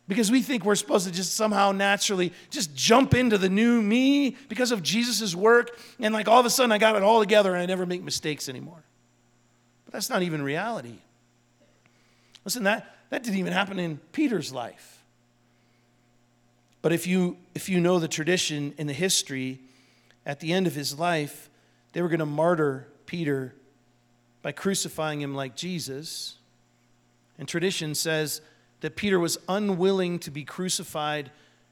Because 0.07 0.31
we 0.31 0.43
think 0.43 0.65
we're 0.65 0.77
supposed 0.77 1.09
to 1.09 1.13
just 1.13 1.35
somehow 1.35 1.73
naturally 1.73 2.33
just 2.49 2.73
jump 2.73 3.15
into 3.15 3.37
the 3.37 3.49
new 3.49 3.83
me 3.83 4.37
because 4.49 4.71
of 4.71 4.81
Jesus' 4.81 5.35
work. 5.35 5.77
And 5.99 6.15
like 6.15 6.29
all 6.29 6.39
of 6.39 6.47
a 6.47 6.51
sudden 6.51 6.71
I 6.71 6.79
got 6.79 6.95
it 6.95 7.03
all 7.03 7.19
together 7.19 7.53
and 7.53 7.61
I 7.61 7.67
never 7.67 7.85
make 7.85 8.05
mistakes 8.05 8.49
anymore. 8.49 8.85
But 9.87 9.93
that's 9.93 10.09
not 10.09 10.23
even 10.23 10.41
reality. 10.41 10.99
Listen, 12.45 12.63
that, 12.63 12.95
that 13.11 13.25
didn't 13.25 13.41
even 13.41 13.53
happen 13.53 13.81
in 13.81 13.97
Peter's 14.13 14.53
life. 14.53 15.03
But 16.81 16.93
if 16.93 17.09
you, 17.09 17.39
if 17.57 17.69
you 17.69 17.81
know 17.81 17.99
the 17.99 18.07
tradition 18.07 18.73
in 18.79 18.87
the 18.87 18.93
history, 18.93 19.59
at 20.25 20.39
the 20.39 20.53
end 20.53 20.69
of 20.69 20.77
his 20.77 20.97
life, 20.97 21.51
they 21.93 22.03
were 22.03 22.09
going 22.09 22.21
to 22.21 22.27
martyr 22.27 22.87
Peter 23.07 23.53
by 24.43 24.53
crucifying 24.53 25.21
him 25.21 25.35
like 25.35 25.57
Jesus. 25.57 26.37
And 27.39 27.49
tradition 27.49 27.95
says 27.95 28.41
that 28.81 28.97
Peter 28.97 29.19
was 29.19 29.39
unwilling 29.49 30.19
to 30.21 30.31
be 30.31 30.45
crucified 30.45 31.31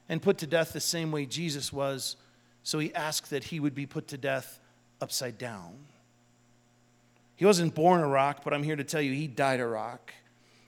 and 0.09 0.21
put 0.21 0.39
to 0.39 0.47
death 0.47 0.73
the 0.73 0.79
same 0.81 1.11
way 1.11 1.25
Jesus 1.25 1.71
was, 1.71 2.17
so 2.63 2.79
he 2.79 2.93
asked 2.93 3.29
that 3.29 3.45
he 3.45 3.59
would 3.59 3.75
be 3.75 3.85
put 3.85 4.09
to 4.09 4.17
death 4.17 4.59
upside 4.99 5.37
down. 5.37 5.73
He 7.35 7.45
wasn't 7.45 7.73
born 7.73 8.01
a 8.01 8.07
rock, 8.07 8.41
but 8.43 8.53
I'm 8.53 8.63
here 8.63 8.75
to 8.75 8.83
tell 8.83 9.01
you 9.01 9.13
he 9.13 9.27
died 9.27 9.59
a 9.59 9.65
rock. 9.65 10.13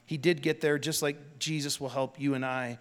He 0.06 0.18
did 0.18 0.42
get 0.42 0.62
there 0.62 0.80
just 0.80 1.02
like 1.02 1.40
Jesus 1.40 1.80
will 1.80 1.90
help 1.90 2.20
you 2.20 2.34
and 2.34 2.46
I 2.46 2.80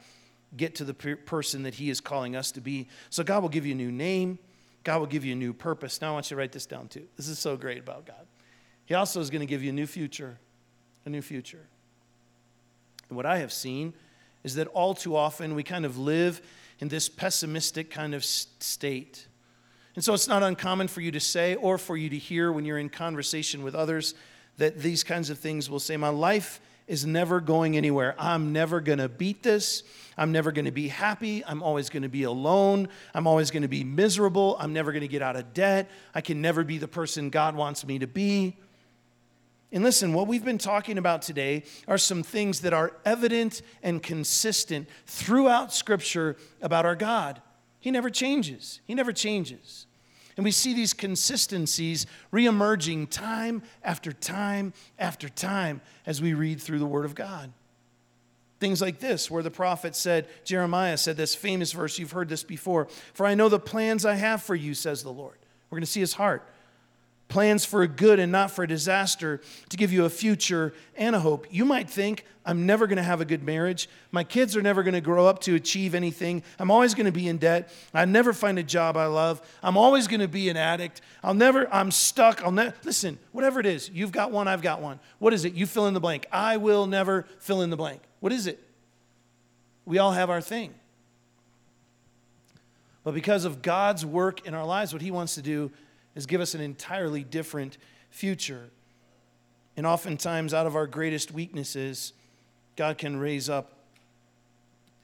get 0.57 0.77
to 0.77 0.85
the 0.85 0.95
person 0.95 1.65
that 1.65 1.75
he 1.75 1.91
is 1.91 2.01
calling 2.01 2.37
us 2.37 2.53
to 2.53 2.61
be. 2.61 2.89
So 3.11 3.23
God 3.23 3.43
will 3.43 3.49
give 3.49 3.67
you 3.67 3.73
a 3.73 3.77
new 3.77 3.93
name. 3.93 4.39
God 4.85 4.99
will 4.99 5.07
give 5.07 5.25
you 5.25 5.33
a 5.33 5.37
new 5.37 5.53
purpose. 5.53 6.01
Now 6.01 6.11
I 6.11 6.13
want 6.13 6.27
you 6.27 6.37
to 6.37 6.39
write 6.39 6.53
this 6.53 6.67
down 6.67 6.89
too. 6.89 7.07
This 7.17 7.29
is 7.29 7.39
so 7.39 7.57
great 7.57 7.79
about 7.79 8.07
God. 8.07 8.27
He 8.93 8.95
also 8.95 9.21
is 9.21 9.31
going 9.31 9.41
to 9.41 9.47
give 9.47 9.63
you 9.63 9.71
a 9.71 9.73
new 9.73 9.87
future, 9.87 10.37
a 11.07 11.09
new 11.09 11.23
future. 11.23 11.67
And 13.09 13.17
what 13.17 13.25
I 13.25 13.39
have 13.39 13.51
seen 13.51 13.95
is 14.45 14.57
that 14.57 14.67
all 14.67 14.93
too 14.93 15.17
often 15.17 15.55
we 15.55 15.63
kind 15.63 15.87
of 15.87 15.97
live 15.97 16.43
in 16.79 16.89
this 16.89 17.09
pessimistic 17.09 17.91
kind 17.91 18.15
of 18.15 18.23
state. 18.23 19.27
And 19.95 20.05
so 20.05 20.13
it's 20.13 20.29
not 20.29 20.43
uncommon 20.43 20.89
for 20.89 21.01
you 21.01 21.11
to 21.13 21.21
say 21.21 21.55
or 21.55 21.79
for 21.79 21.97
you 21.97 22.11
to 22.11 22.19
hear 22.19 22.53
when 22.53 22.67
you're 22.67 22.77
in 22.77 22.91
conversation 22.91 23.63
with 23.63 23.75
others 23.75 24.15
that 24.59 24.81
these 24.81 25.03
kinds 25.03 25.31
of 25.31 25.39
things 25.39 25.71
will 25.71 25.81
say, 25.81 25.97
My 25.97 26.11
life 26.11 26.61
is 26.87 27.07
never 27.07 27.41
going 27.41 27.79
anywhere. 27.79 28.15
I'm 28.19 28.53
never 28.53 28.83
going 28.83 28.99
to 28.99 29.09
beat 29.09 29.43
this. 29.43 29.85
I'm 30.19 30.33
never 30.33 30.53
going 30.53 30.67
to 30.67 30.71
be 30.71 30.89
happy. 30.89 31.43
I'm 31.47 31.63
always 31.63 31.89
going 31.89 32.03
to 32.03 32.11
be 32.11 32.25
alone. 32.25 32.91
I'm 33.15 33.27
always 33.27 33.51
going 33.51 33.63
to 33.63 33.69
be 33.69 33.85
miserable. 33.85 34.55
I'm 34.61 34.75
never 34.75 34.93
going 34.93 35.01
to 35.01 35.09
get 35.09 35.23
out 35.23 35.37
of 35.37 35.55
debt. 35.55 35.91
I 36.15 36.21
can 36.21 36.43
never 36.43 36.63
be 36.63 36.77
the 36.77 36.89
person 36.89 37.31
God 37.31 37.57
wants 37.57 37.87
me 37.87 37.99
to 37.99 38.07
be. 38.07 38.55
And 39.73 39.83
listen, 39.83 40.13
what 40.13 40.27
we've 40.27 40.45
been 40.45 40.59
talking 40.59 40.99
about 40.99 41.23
today 41.23 41.65
are 41.89 41.97
some 41.97 42.23
things 42.23 42.61
that 42.61 42.75
are 42.75 42.93
evident 43.07 43.63
and 43.83 44.03
consistent 44.03 44.87
throughout 45.07 45.73
Scripture 45.73 46.37
about 46.61 46.85
our 46.85 46.95
God. 46.95 47.41
He 47.81 47.91
never 47.91 48.11
changes, 48.11 48.81
He 48.85 48.95
never 48.95 49.13
changes. 49.13 49.87
And 50.37 50.45
we 50.45 50.51
see 50.51 50.73
these 50.73 50.95
consistencies 50.95 52.07
reemerging 52.33 53.11
time 53.11 53.63
after 53.83 54.13
time 54.13 54.73
after 54.99 55.29
time 55.29 55.83
as 56.07 56.23
we 56.23 56.33
read 56.33 56.61
through 56.61 56.79
the 56.79 56.87
Word 56.87 57.05
of 57.05 57.15
God. 57.15 57.53
Things 58.59 58.81
like 58.81 58.99
this, 58.99 59.31
where 59.31 59.43
the 59.43 59.51
prophet 59.51 59.95
said, 59.95 60.29
Jeremiah 60.45 60.97
said 60.97 61.17
this 61.17 61.35
famous 61.35 61.73
verse, 61.73 61.99
you've 61.99 62.13
heard 62.13 62.31
this 62.31 62.45
before. 62.45 62.89
For 63.13 63.27
I 63.27 63.35
know 63.35 63.49
the 63.51 63.59
plans 63.59 64.07
I 64.07 64.15
have 64.15 64.43
for 64.43 64.55
you, 64.55 64.73
says 64.73 65.03
the 65.03 65.13
Lord. 65.13 65.37
We're 65.69 65.77
going 65.77 65.85
to 65.85 65.91
see 65.91 66.01
his 66.01 66.15
heart 66.15 66.49
plans 67.33 67.65
for 67.65 67.81
a 67.81 67.89
good 67.89 68.19
and 68.19 68.31
not 68.31 68.51
for 68.51 68.63
a 68.63 68.69
disaster, 68.69 69.41
to 69.71 69.77
give 69.79 69.91
you 69.91 70.05
a 70.05 70.11
future 70.11 70.75
and 70.97 71.17
a 71.17 71.19
hope. 71.19 71.47
You 71.51 71.65
might 71.65 71.89
think, 71.89 72.27
I'm 72.45 72.67
never 72.67 72.87
going 72.87 72.99
to 72.99 73.03
have 73.03 73.23
a 73.23 73.25
good 73.25 73.43
marriage. 73.43 73.89
My 74.11 74.23
kids 74.23 74.55
are 74.55 74.61
never 74.61 74.83
going 74.83 74.93
to 74.93 75.01
grow 75.01 75.27
up 75.27 75.41
to 75.43 75.55
achieve 75.55 75.95
anything. 75.95 76.43
I'm 76.59 76.71
always 76.71 76.93
going 76.93 77.07
to 77.07 77.13
be 77.13 77.29
in 77.29 77.39
debt. 77.39 77.73
I 77.95 78.05
never 78.05 78.35
find 78.35 78.59
a 78.59 78.63
job 78.63 78.99
I 78.99 79.07
love. 79.07 79.41
I'm 79.63 79.79
always 79.79 80.09
going 80.09 80.21
to 80.21 80.29
be 80.29 80.51
an 80.51 80.59
addict. 80.59 81.01
I'll 81.23 81.33
never, 81.33 81.73
I'm 81.73 81.91
stuck. 81.91 82.45
I'll 82.45 82.53
never, 82.53 82.75
listen, 82.85 83.19
whatever 83.33 83.61
it 83.61 83.67
is, 83.67 83.89
you've 83.89 84.13
got 84.13 84.31
one, 84.31 84.47
I've 84.47 84.61
got 84.61 84.83
one. 84.83 85.01
What 85.19 85.33
is 85.33 85.47
it? 85.47 85.55
You 85.55 85.65
fill 85.65 85.87
in 85.87 85.95
the 85.95 86.01
blank. 86.01 86.27
I 86.31 86.59
will 86.59 86.87
never 86.87 87.25
fill 87.39 87.63
in 87.63 87.71
the 87.71 87.79
blank. 87.79 88.03
What 88.21 88.33
is 88.33 88.47
it? 88.47 88.63
We 89.87 89.97
all 89.97 90.13
have 90.13 90.29
our 90.29 90.43
thing. 90.43 90.75
But 93.05 93.15
because 93.15 93.47
of 93.47 93.63
God's 93.63 94.05
work 94.05 94.47
in 94.47 94.53
our 94.53 94.67
lives, 94.67 94.93
what 94.93 95.01
He 95.01 95.11
wants 95.11 95.37
to 95.37 95.43
do 95.43 95.73
is 96.15 96.27
give 96.27 96.41
us 96.41 96.55
an 96.55 96.61
entirely 96.61 97.25
different 97.25 97.79
future. 98.11 98.71
And 99.77 99.87
oftentimes, 99.87 100.53
out 100.53 100.67
of 100.67 100.77
our 100.77 100.87
greatest 100.87 101.33
weaknesses, 101.33 102.13
God 102.77 102.99
can 102.99 103.19
raise 103.19 103.49
up 103.49 103.73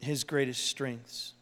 his 0.01 0.25
greatest 0.25 0.67
strengths. 0.67 1.33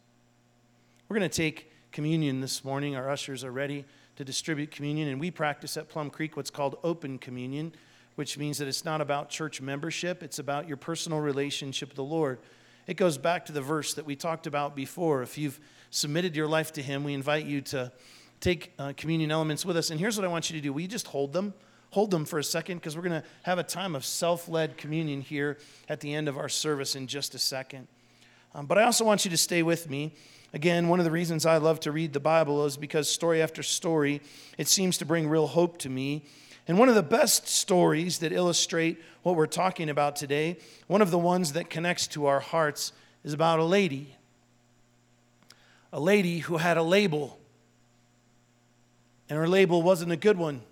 We're 1.08 1.18
going 1.18 1.28
to 1.28 1.36
take 1.36 1.70
communion 1.92 2.40
this 2.40 2.64
morning. 2.64 2.96
Our 2.96 3.10
ushers 3.10 3.44
are 3.44 3.52
ready 3.52 3.84
to 4.16 4.24
distribute 4.24 4.70
communion, 4.70 5.08
and 5.08 5.20
we 5.20 5.30
practice 5.30 5.76
at 5.76 5.88
Plum 5.88 6.10
Creek 6.10 6.36
what's 6.36 6.50
called 6.50 6.78
open 6.82 7.18
communion, 7.18 7.72
which 8.14 8.38
means 8.38 8.58
that 8.58 8.68
it's 8.68 8.84
not 8.84 9.00
about 9.00 9.28
church 9.28 9.60
membership, 9.60 10.22
it's 10.22 10.38
about 10.38 10.66
your 10.66 10.76
personal 10.76 11.20
relationship 11.20 11.90
with 11.90 11.96
the 11.96 12.04
Lord. 12.04 12.38
It 12.86 12.96
goes 12.96 13.18
back 13.18 13.46
to 13.46 13.52
the 13.52 13.60
verse 13.60 13.94
that 13.94 14.06
we 14.06 14.16
talked 14.16 14.46
about 14.46 14.74
before. 14.74 15.22
If 15.22 15.36
you've 15.36 15.60
submitted 15.90 16.36
your 16.36 16.46
life 16.46 16.72
to 16.74 16.82
Him, 16.82 17.04
we 17.04 17.14
invite 17.14 17.44
you 17.44 17.60
to 17.62 17.92
take 18.40 18.72
uh, 18.78 18.92
communion 18.96 19.30
elements 19.30 19.64
with 19.64 19.76
us. 19.76 19.90
And 19.90 19.98
here's 19.98 20.16
what 20.16 20.24
I 20.24 20.28
want 20.28 20.50
you 20.50 20.56
to 20.56 20.62
do. 20.62 20.78
You 20.78 20.88
just 20.88 21.06
hold 21.06 21.32
them? 21.32 21.54
Hold 21.90 22.10
them 22.10 22.24
for 22.24 22.38
a 22.38 22.44
second 22.44 22.78
because 22.78 22.96
we're 22.96 23.02
going 23.02 23.22
to 23.22 23.26
have 23.42 23.58
a 23.58 23.62
time 23.62 23.94
of 23.94 24.04
self 24.04 24.48
led 24.48 24.76
communion 24.76 25.20
here 25.20 25.58
at 25.88 26.00
the 26.00 26.12
end 26.12 26.28
of 26.28 26.36
our 26.36 26.48
service 26.48 26.94
in 26.94 27.06
just 27.06 27.34
a 27.34 27.38
second. 27.38 27.88
Um, 28.54 28.66
but 28.66 28.78
I 28.78 28.84
also 28.84 29.04
want 29.04 29.24
you 29.24 29.30
to 29.30 29.36
stay 29.36 29.62
with 29.62 29.88
me. 29.88 30.14
Again, 30.52 30.88
one 30.88 30.98
of 31.00 31.04
the 31.04 31.10
reasons 31.10 31.44
I 31.44 31.58
love 31.58 31.80
to 31.80 31.92
read 31.92 32.12
the 32.12 32.20
Bible 32.20 32.64
is 32.64 32.76
because 32.76 33.10
story 33.10 33.42
after 33.42 33.62
story, 33.62 34.22
it 34.56 34.68
seems 34.68 34.98
to 34.98 35.04
bring 35.04 35.28
real 35.28 35.46
hope 35.46 35.78
to 35.78 35.90
me. 35.90 36.24
And 36.68 36.78
one 36.78 36.88
of 36.88 36.94
the 36.94 37.02
best 37.02 37.46
stories 37.46 38.18
that 38.18 38.32
illustrate 38.32 38.98
what 39.22 39.36
we're 39.36 39.46
talking 39.46 39.88
about 39.88 40.16
today, 40.16 40.58
one 40.86 41.02
of 41.02 41.10
the 41.10 41.18
ones 41.18 41.52
that 41.52 41.70
connects 41.70 42.06
to 42.08 42.26
our 42.26 42.40
hearts, 42.40 42.92
is 43.24 43.32
about 43.32 43.58
a 43.58 43.64
lady. 43.64 44.16
A 45.92 46.00
lady 46.00 46.38
who 46.38 46.56
had 46.56 46.76
a 46.76 46.82
label 46.82 47.38
and 49.28 49.38
her 49.38 49.48
label 49.48 49.82
wasn't 49.82 50.12
a 50.12 50.16
good 50.16 50.38
one. 50.38 50.62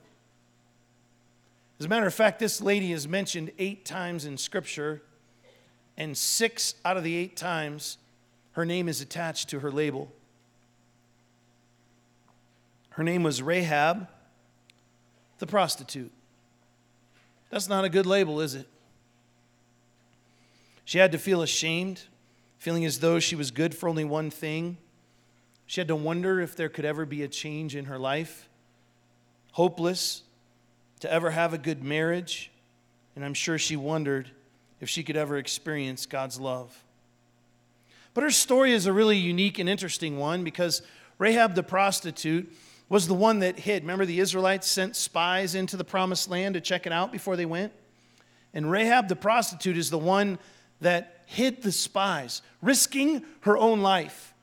As 1.78 1.86
a 1.86 1.88
matter 1.88 2.06
of 2.06 2.14
fact, 2.14 2.38
this 2.38 2.60
lady 2.60 2.92
is 2.92 3.08
mentioned 3.08 3.50
eight 3.58 3.84
times 3.84 4.24
in 4.24 4.38
Scripture, 4.38 5.02
and 5.96 6.16
six 6.16 6.74
out 6.84 6.96
of 6.96 7.04
the 7.04 7.16
eight 7.16 7.36
times, 7.36 7.98
her 8.52 8.64
name 8.64 8.88
is 8.88 9.00
attached 9.00 9.48
to 9.50 9.60
her 9.60 9.70
label. 9.70 10.12
Her 12.90 13.02
name 13.02 13.24
was 13.24 13.42
Rahab, 13.42 14.06
the 15.38 15.46
prostitute. 15.46 16.12
That's 17.50 17.68
not 17.68 17.84
a 17.84 17.88
good 17.88 18.06
label, 18.06 18.40
is 18.40 18.54
it? 18.54 18.68
She 20.84 20.98
had 20.98 21.10
to 21.12 21.18
feel 21.18 21.42
ashamed, 21.42 22.02
feeling 22.58 22.84
as 22.84 23.00
though 23.00 23.18
she 23.18 23.34
was 23.34 23.50
good 23.50 23.74
for 23.74 23.88
only 23.88 24.04
one 24.04 24.30
thing 24.30 24.76
she 25.74 25.80
had 25.80 25.88
to 25.88 25.96
wonder 25.96 26.40
if 26.40 26.54
there 26.54 26.68
could 26.68 26.84
ever 26.84 27.04
be 27.04 27.24
a 27.24 27.26
change 27.26 27.74
in 27.74 27.86
her 27.86 27.98
life. 27.98 28.48
Hopeless 29.50 30.22
to 31.00 31.12
ever 31.12 31.32
have 31.32 31.52
a 31.52 31.58
good 31.58 31.82
marriage. 31.82 32.52
And 33.16 33.24
I'm 33.24 33.34
sure 33.34 33.58
she 33.58 33.74
wondered 33.74 34.30
if 34.80 34.88
she 34.88 35.02
could 35.02 35.16
ever 35.16 35.36
experience 35.36 36.06
God's 36.06 36.38
love. 36.38 36.84
But 38.14 38.22
her 38.22 38.30
story 38.30 38.72
is 38.72 38.86
a 38.86 38.92
really 38.92 39.16
unique 39.16 39.58
and 39.58 39.68
interesting 39.68 40.16
one 40.16 40.44
because 40.44 40.80
Rahab 41.18 41.56
the 41.56 41.64
prostitute 41.64 42.52
was 42.88 43.08
the 43.08 43.14
one 43.14 43.40
that 43.40 43.58
hid. 43.58 43.82
Remember, 43.82 44.06
the 44.06 44.20
Israelites 44.20 44.68
sent 44.68 44.94
spies 44.94 45.56
into 45.56 45.76
the 45.76 45.82
promised 45.82 46.30
land 46.30 46.54
to 46.54 46.60
check 46.60 46.86
it 46.86 46.92
out 46.92 47.10
before 47.10 47.34
they 47.34 47.46
went? 47.46 47.72
And 48.52 48.70
Rahab 48.70 49.08
the 49.08 49.16
prostitute 49.16 49.76
is 49.76 49.90
the 49.90 49.98
one 49.98 50.38
that 50.80 51.24
hid 51.26 51.62
the 51.62 51.72
spies, 51.72 52.42
risking 52.62 53.24
her 53.40 53.58
own 53.58 53.80
life 53.80 54.33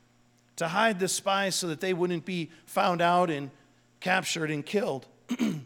to 0.62 0.68
hide 0.68 1.00
the 1.00 1.08
spies 1.08 1.54
so 1.54 1.66
that 1.68 1.80
they 1.80 1.92
wouldn't 1.92 2.24
be 2.24 2.50
found 2.66 3.00
out 3.00 3.30
and 3.30 3.50
captured 4.00 4.50
and 4.50 4.64
killed. 4.64 5.06
and 5.38 5.64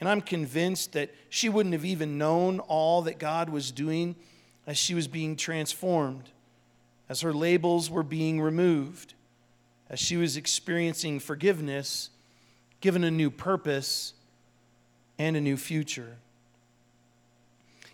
I'm 0.00 0.20
convinced 0.20 0.92
that 0.92 1.14
she 1.28 1.48
wouldn't 1.48 1.72
have 1.72 1.84
even 1.84 2.18
known 2.18 2.58
all 2.60 3.02
that 3.02 3.18
God 3.18 3.48
was 3.48 3.70
doing 3.70 4.16
as 4.66 4.76
she 4.76 4.94
was 4.94 5.06
being 5.06 5.36
transformed, 5.36 6.30
as 7.08 7.20
her 7.20 7.32
labels 7.32 7.88
were 7.88 8.02
being 8.02 8.40
removed, 8.40 9.14
as 9.88 10.00
she 10.00 10.16
was 10.16 10.36
experiencing 10.36 11.20
forgiveness, 11.20 12.10
given 12.80 13.04
a 13.04 13.10
new 13.10 13.30
purpose 13.30 14.12
and 15.18 15.36
a 15.36 15.40
new 15.40 15.56
future. 15.56 16.16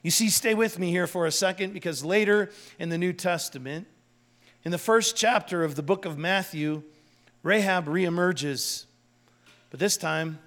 You 0.02 0.10
see, 0.10 0.30
stay 0.30 0.54
with 0.54 0.78
me 0.78 0.90
here 0.90 1.06
for 1.06 1.26
a 1.26 1.30
second 1.30 1.74
because 1.74 2.04
later 2.04 2.50
in 2.78 2.88
the 2.88 2.98
New 2.98 3.12
Testament, 3.12 3.86
in 4.64 4.70
the 4.70 4.78
first 4.78 5.16
chapter 5.16 5.64
of 5.64 5.74
the 5.74 5.82
book 5.82 6.04
of 6.04 6.18
Matthew, 6.18 6.82
Rahab 7.42 7.86
reemerges, 7.86 8.84
but 9.70 9.80
this 9.80 9.96
time 9.96 10.38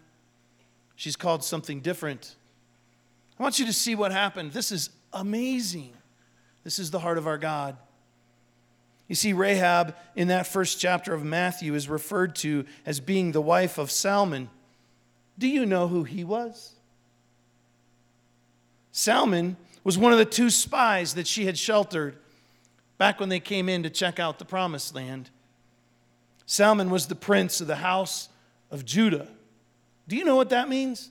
she's 0.95 1.15
called 1.15 1.43
something 1.43 1.82
different. 1.82 2.36
I 3.38 3.43
want 3.43 3.60
you 3.60 3.65
to 3.65 3.73
see 3.73 3.95
what 3.95 4.12
happened. 4.12 4.54
This 4.54 4.71
is 4.71 4.89
amazing. 5.12 5.91
This 6.63 6.80
is 6.80 6.91
the 6.91 6.99
heart 6.99 7.17
of 7.17 7.28
our 7.28 7.38
God. 7.38 7.75
You 9.08 9.15
see, 9.15 9.34
Rahab 9.34 9.95
in 10.15 10.30
that 10.30 10.47
first 10.47 10.80
chapter 10.80 11.13
of 11.13 11.23
Matthew 11.23 11.75
is 11.75 11.89
referred 11.89 12.36
to 12.38 12.65
as 12.86 12.99
being 12.99 13.34
the 13.34 13.41
wife 13.41 13.78
of 13.78 13.91
Salmon. 13.91 14.49
Do 15.38 15.47
you 15.47 15.65
know 15.65 15.88
who 15.88 16.06
he 16.06 16.23
was? 16.23 16.71
Salmon 18.91 19.58
was 19.84 19.97
one 19.97 20.13
of 20.13 20.17
the 20.17 20.25
two 20.25 20.49
spies 20.49 21.15
that 21.15 21.28
she 21.28 21.45
had 21.45 21.58
sheltered 21.58 22.17
back 22.97 23.19
when 23.19 23.29
they 23.29 23.39
came 23.39 23.69
in 23.69 23.84
to 23.84 23.89
check 23.89 24.19
out 24.19 24.39
the 24.39 24.45
promised 24.45 24.95
land. 24.95 25.29
Salmon 26.45 26.89
was 26.89 27.08
the 27.08 27.15
prince 27.15 27.62
of 27.62 27.67
the 27.67 27.77
house 27.77 28.29
of 28.71 28.86
Judah. 28.86 29.27
Do 30.08 30.15
you 30.15 30.23
know 30.23 30.36
what 30.36 30.49
that 30.49 30.69
means? 30.69 31.10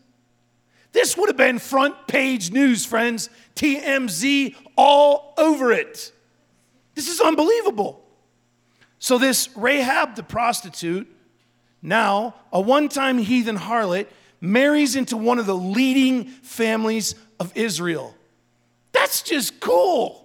This 0.92 1.16
would 1.16 1.28
have 1.28 1.36
been 1.36 1.58
front 1.58 2.06
page 2.06 2.52
news, 2.52 2.86
friends. 2.86 3.28
TMZ 3.56 4.54
all 4.76 5.34
over 5.36 5.72
it. 5.72 6.12
This 6.94 7.08
is 7.08 7.20
unbelievable. 7.20 8.00
So, 9.00 9.18
this 9.18 9.48
Rahab 9.56 10.14
the 10.14 10.22
prostitute, 10.22 11.08
now 11.82 12.36
a 12.52 12.60
one 12.60 12.88
time 12.88 13.18
heathen 13.18 13.58
harlot, 13.58 14.06
marries 14.40 14.94
into 14.94 15.16
one 15.16 15.38
of 15.38 15.46
the 15.46 15.56
leading 15.56 16.26
families 16.26 17.16
of 17.40 17.54
Israel. 17.56 18.14
That's 18.92 19.22
just 19.22 19.58
cool. 19.60 20.23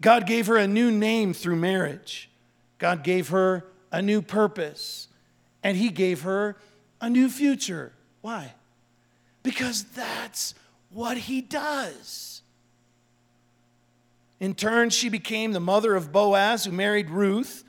God 0.00 0.26
gave 0.26 0.46
her 0.46 0.56
a 0.56 0.66
new 0.66 0.90
name 0.90 1.34
through 1.34 1.56
marriage. 1.56 2.30
God 2.78 3.04
gave 3.04 3.28
her 3.28 3.66
a 3.92 4.00
new 4.00 4.22
purpose. 4.22 5.08
And 5.62 5.76
He 5.76 5.90
gave 5.90 6.22
her 6.22 6.56
a 7.00 7.10
new 7.10 7.28
future. 7.28 7.92
Why? 8.22 8.54
Because 9.42 9.84
that's 9.84 10.54
what 10.90 11.16
He 11.16 11.40
does. 11.40 12.42
In 14.38 14.54
turn, 14.54 14.88
she 14.88 15.10
became 15.10 15.52
the 15.52 15.60
mother 15.60 15.94
of 15.94 16.12
Boaz, 16.12 16.64
who 16.64 16.72
married 16.72 17.10
Ruth, 17.10 17.62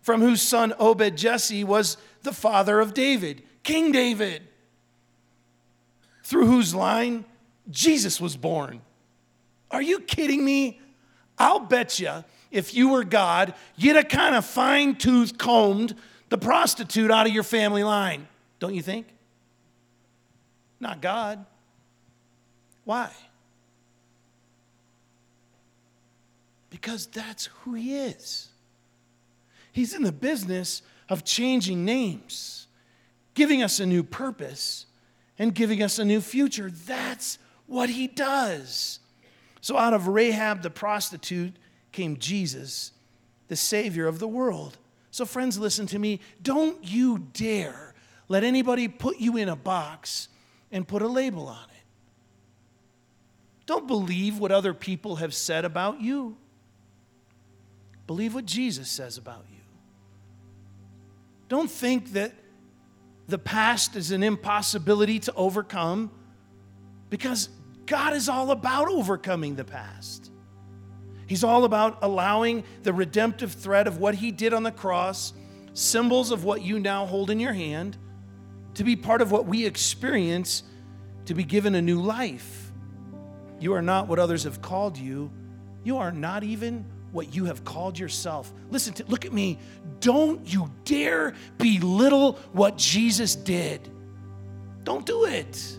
from 0.00 0.20
whose 0.20 0.42
son 0.42 0.74
Obed 0.80 1.16
Jesse 1.16 1.62
was 1.62 1.96
the 2.22 2.32
father 2.32 2.80
of 2.80 2.92
David, 2.92 3.42
King 3.62 3.92
David, 3.92 4.42
through 6.24 6.46
whose 6.46 6.74
line 6.74 7.24
Jesus 7.70 8.20
was 8.20 8.36
born. 8.36 8.80
Are 9.70 9.82
you 9.82 10.00
kidding 10.00 10.44
me? 10.44 10.80
I'll 11.38 11.60
bet 11.60 11.98
you 11.98 12.24
if 12.50 12.74
you 12.74 12.90
were 12.90 13.04
God, 13.04 13.54
you'd 13.76 13.96
have 13.96 14.08
kind 14.08 14.34
of 14.34 14.44
fine 14.44 14.94
tooth 14.94 15.38
combed 15.38 15.94
the 16.28 16.38
prostitute 16.38 17.10
out 17.10 17.26
of 17.26 17.32
your 17.32 17.42
family 17.42 17.82
line, 17.82 18.28
don't 18.58 18.74
you 18.74 18.82
think? 18.82 19.06
Not 20.80 21.00
God. 21.00 21.44
Why? 22.84 23.10
Because 26.70 27.06
that's 27.06 27.46
who 27.60 27.74
He 27.74 27.96
is. 27.96 28.48
He's 29.72 29.94
in 29.94 30.02
the 30.02 30.12
business 30.12 30.82
of 31.08 31.24
changing 31.24 31.84
names, 31.84 32.66
giving 33.34 33.62
us 33.62 33.78
a 33.80 33.86
new 33.86 34.02
purpose, 34.02 34.86
and 35.38 35.54
giving 35.54 35.82
us 35.82 35.98
a 35.98 36.04
new 36.04 36.20
future. 36.20 36.70
That's 36.70 37.38
what 37.66 37.90
He 37.90 38.06
does. 38.06 39.00
So, 39.62 39.78
out 39.78 39.94
of 39.94 40.08
Rahab 40.08 40.62
the 40.62 40.70
prostitute 40.70 41.54
came 41.92 42.18
Jesus, 42.18 42.92
the 43.48 43.56
Savior 43.56 44.06
of 44.06 44.18
the 44.18 44.28
world. 44.28 44.76
So, 45.10 45.24
friends, 45.24 45.58
listen 45.58 45.86
to 45.86 45.98
me. 45.98 46.20
Don't 46.42 46.84
you 46.84 47.18
dare 47.32 47.94
let 48.28 48.44
anybody 48.44 48.88
put 48.88 49.18
you 49.18 49.36
in 49.36 49.48
a 49.48 49.56
box 49.56 50.28
and 50.70 50.86
put 50.86 51.00
a 51.00 51.06
label 51.06 51.46
on 51.46 51.64
it. 51.64 51.84
Don't 53.66 53.86
believe 53.86 54.38
what 54.38 54.50
other 54.50 54.74
people 54.74 55.16
have 55.16 55.32
said 55.32 55.64
about 55.64 56.00
you. 56.00 56.36
Believe 58.06 58.34
what 58.34 58.46
Jesus 58.46 58.88
says 58.88 59.16
about 59.16 59.44
you. 59.52 59.60
Don't 61.48 61.70
think 61.70 62.14
that 62.14 62.32
the 63.28 63.38
past 63.38 63.94
is 63.94 64.10
an 64.10 64.22
impossibility 64.22 65.18
to 65.20 65.34
overcome 65.34 66.10
because 67.10 67.48
God 67.86 68.14
is 68.14 68.28
all 68.28 68.50
about 68.50 68.88
overcoming 68.88 69.56
the 69.56 69.64
past. 69.64 70.30
He's 71.26 71.44
all 71.44 71.64
about 71.64 71.98
allowing 72.02 72.64
the 72.82 72.92
redemptive 72.92 73.52
thread 73.52 73.86
of 73.86 73.98
what 73.98 74.14
He 74.14 74.30
did 74.30 74.52
on 74.52 74.62
the 74.62 74.72
cross, 74.72 75.32
symbols 75.72 76.30
of 76.30 76.44
what 76.44 76.62
you 76.62 76.78
now 76.78 77.06
hold 77.06 77.30
in 77.30 77.40
your 77.40 77.52
hand, 77.52 77.96
to 78.74 78.84
be 78.84 78.96
part 78.96 79.22
of 79.22 79.32
what 79.32 79.46
we 79.46 79.64
experience, 79.66 80.62
to 81.26 81.34
be 81.34 81.44
given 81.44 81.74
a 81.74 81.82
new 81.82 82.00
life. 82.00 82.72
You 83.60 83.74
are 83.74 83.82
not 83.82 84.08
what 84.08 84.18
others 84.18 84.44
have 84.44 84.60
called 84.60 84.98
you. 84.98 85.30
You 85.84 85.98
are 85.98 86.12
not 86.12 86.42
even 86.42 86.84
what 87.12 87.34
you 87.34 87.44
have 87.46 87.64
called 87.64 87.98
yourself. 87.98 88.52
Listen 88.70 88.94
to 88.94 89.04
look 89.06 89.24
at 89.24 89.32
me. 89.32 89.58
Don't 90.00 90.46
you 90.46 90.70
dare 90.84 91.34
belittle 91.58 92.38
what 92.52 92.76
Jesus 92.76 93.36
did. 93.36 93.88
Don't 94.84 95.06
do 95.06 95.26
it 95.26 95.78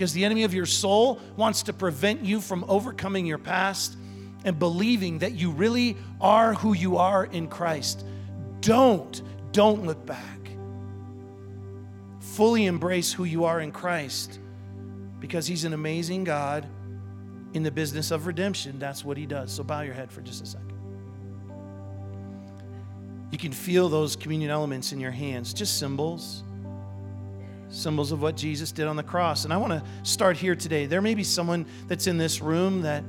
because 0.00 0.14
the 0.14 0.24
enemy 0.24 0.44
of 0.44 0.54
your 0.54 0.64
soul 0.64 1.20
wants 1.36 1.64
to 1.64 1.74
prevent 1.74 2.24
you 2.24 2.40
from 2.40 2.64
overcoming 2.68 3.26
your 3.26 3.36
past 3.36 3.98
and 4.46 4.58
believing 4.58 5.18
that 5.18 5.32
you 5.32 5.50
really 5.50 5.94
are 6.22 6.54
who 6.54 6.72
you 6.72 6.96
are 6.96 7.26
in 7.26 7.46
Christ. 7.46 8.06
Don't, 8.62 9.20
don't 9.52 9.84
look 9.84 10.06
back. 10.06 10.38
Fully 12.18 12.64
embrace 12.64 13.12
who 13.12 13.24
you 13.24 13.44
are 13.44 13.60
in 13.60 13.72
Christ 13.72 14.38
because 15.18 15.46
He's 15.46 15.64
an 15.64 15.74
amazing 15.74 16.24
God 16.24 16.66
in 17.52 17.62
the 17.62 17.70
business 17.70 18.10
of 18.10 18.26
redemption. 18.26 18.78
That's 18.78 19.04
what 19.04 19.18
He 19.18 19.26
does. 19.26 19.52
So 19.52 19.62
bow 19.62 19.82
your 19.82 19.92
head 19.92 20.10
for 20.10 20.22
just 20.22 20.42
a 20.42 20.46
second. 20.46 20.72
You 23.30 23.36
can 23.36 23.52
feel 23.52 23.90
those 23.90 24.16
communion 24.16 24.50
elements 24.50 24.92
in 24.92 24.98
your 24.98 25.10
hands, 25.10 25.52
just 25.52 25.78
symbols 25.78 26.42
symbols 27.70 28.12
of 28.12 28.20
what 28.20 28.36
Jesus 28.36 28.72
did 28.72 28.86
on 28.86 28.96
the 28.96 29.02
cross. 29.02 29.44
And 29.44 29.52
I 29.52 29.56
want 29.56 29.72
to 29.72 29.82
start 30.02 30.36
here 30.36 30.54
today. 30.54 30.86
There 30.86 31.00
may 31.00 31.14
be 31.14 31.24
someone 31.24 31.66
that's 31.86 32.06
in 32.06 32.18
this 32.18 32.40
room 32.40 32.82
that 32.82 33.04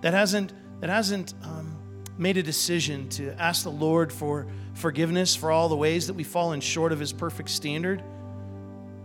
that 0.00 0.14
hasn't 0.14 0.52
that 0.80 0.90
hasn't 0.90 1.34
um, 1.42 1.76
made 2.18 2.36
a 2.36 2.42
decision 2.42 3.08
to 3.10 3.32
ask 3.40 3.64
the 3.64 3.70
Lord 3.70 4.12
for 4.12 4.46
forgiveness 4.74 5.34
for 5.34 5.50
all 5.50 5.68
the 5.68 5.76
ways 5.76 6.06
that 6.06 6.14
we've 6.14 6.26
fallen 6.26 6.60
short 6.60 6.92
of 6.92 7.00
His 7.00 7.12
perfect 7.12 7.50
standard. 7.50 8.02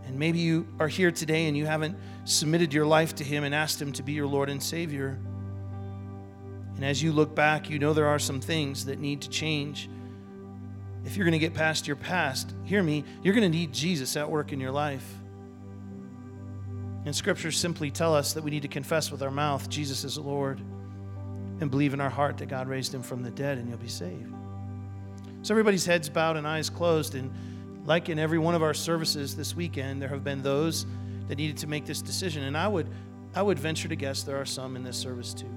And 0.06 0.20
maybe 0.20 0.40
you 0.40 0.68
are 0.80 0.88
here 0.88 1.12
today 1.12 1.48
and 1.48 1.56
you 1.56 1.66
haven't 1.66 1.98
submitted 2.26 2.74
your 2.74 2.86
life 2.86 3.16
to 3.16 3.24
Him 3.24 3.44
and 3.44 3.56
asked 3.56 3.82
Him 3.82 3.92
to 3.94 4.04
be 4.04 4.14
your 4.14 4.28
Lord 4.28 4.50
and 4.50 4.62
Savior. 4.62 5.18
And 6.76 6.86
as 6.86 7.02
you 7.02 7.12
look 7.12 7.36
back, 7.36 7.70
you 7.70 7.80
know 7.80 7.94
there 7.94 8.08
are 8.08 8.20
some 8.20 8.42
things 8.42 8.86
that 8.86 9.00
need 9.00 9.22
to 9.22 9.30
change 9.30 9.90
if 11.06 11.18
you're 11.18 11.26
going 11.26 11.34
to 11.34 11.40
get 11.40 11.54
past 11.54 11.88
your 11.88 11.96
past, 11.96 12.54
hear 12.64 12.84
me, 12.84 13.04
you're 13.24 13.34
going 13.34 13.50
to 13.50 13.58
need 13.58 13.74
Jesus 13.74 14.16
at 14.16 14.30
work 14.30 14.54
in 14.54 14.60
your 14.60 14.72
life. 14.72 15.06
And 17.06 17.16
scriptures 17.16 17.58
simply 17.58 17.90
tell 17.90 18.14
us 18.14 18.34
that 18.34 18.44
we 18.44 18.52
need 18.52 18.62
to 18.62 18.68
confess 18.68 19.12
with 19.12 19.24
our 19.24 19.32
mouth 19.32 19.70
Jesus 19.70 20.04
is 20.04 20.18
Lord 20.18 20.60
and 21.60 21.72
believe 21.72 21.94
in 21.94 22.02
our 22.02 22.10
heart 22.10 22.38
that 22.38 22.48
God 22.48 22.68
raised 22.68 22.94
him 22.94 23.02
from 23.02 23.24
the 23.24 23.32
dead 23.32 23.58
and 23.58 23.68
you'll 23.68 23.78
be 23.80 23.88
saved. 23.88 24.32
So 25.42 25.54
everybody's 25.54 25.86
heads 25.86 26.10
bowed 26.10 26.38
and 26.38 26.48
eyes 26.48 26.70
closed. 26.70 27.16
And 27.16 27.32
like 27.86 28.10
in 28.10 28.20
every 28.20 28.38
one 28.38 28.54
of 28.54 28.62
our 28.62 28.76
services 28.76 29.36
this 29.36 29.56
weekend, 29.56 30.02
there 30.02 30.10
have 30.10 30.24
been 30.24 30.44
those 30.44 30.86
that 31.28 31.38
needed 31.38 31.58
to 31.58 31.68
make 31.68 31.86
this 31.86 32.02
decision. 32.02 32.44
And 32.44 32.56
I 32.56 32.68
would, 32.68 32.88
I 33.34 33.42
would 33.42 33.58
venture 33.58 33.88
to 33.88 33.96
guess 33.96 34.22
there 34.22 34.40
are 34.40 34.46
some 34.46 34.76
in 34.76 34.84
this 34.84 34.98
service 34.98 35.34
too. 35.34 35.50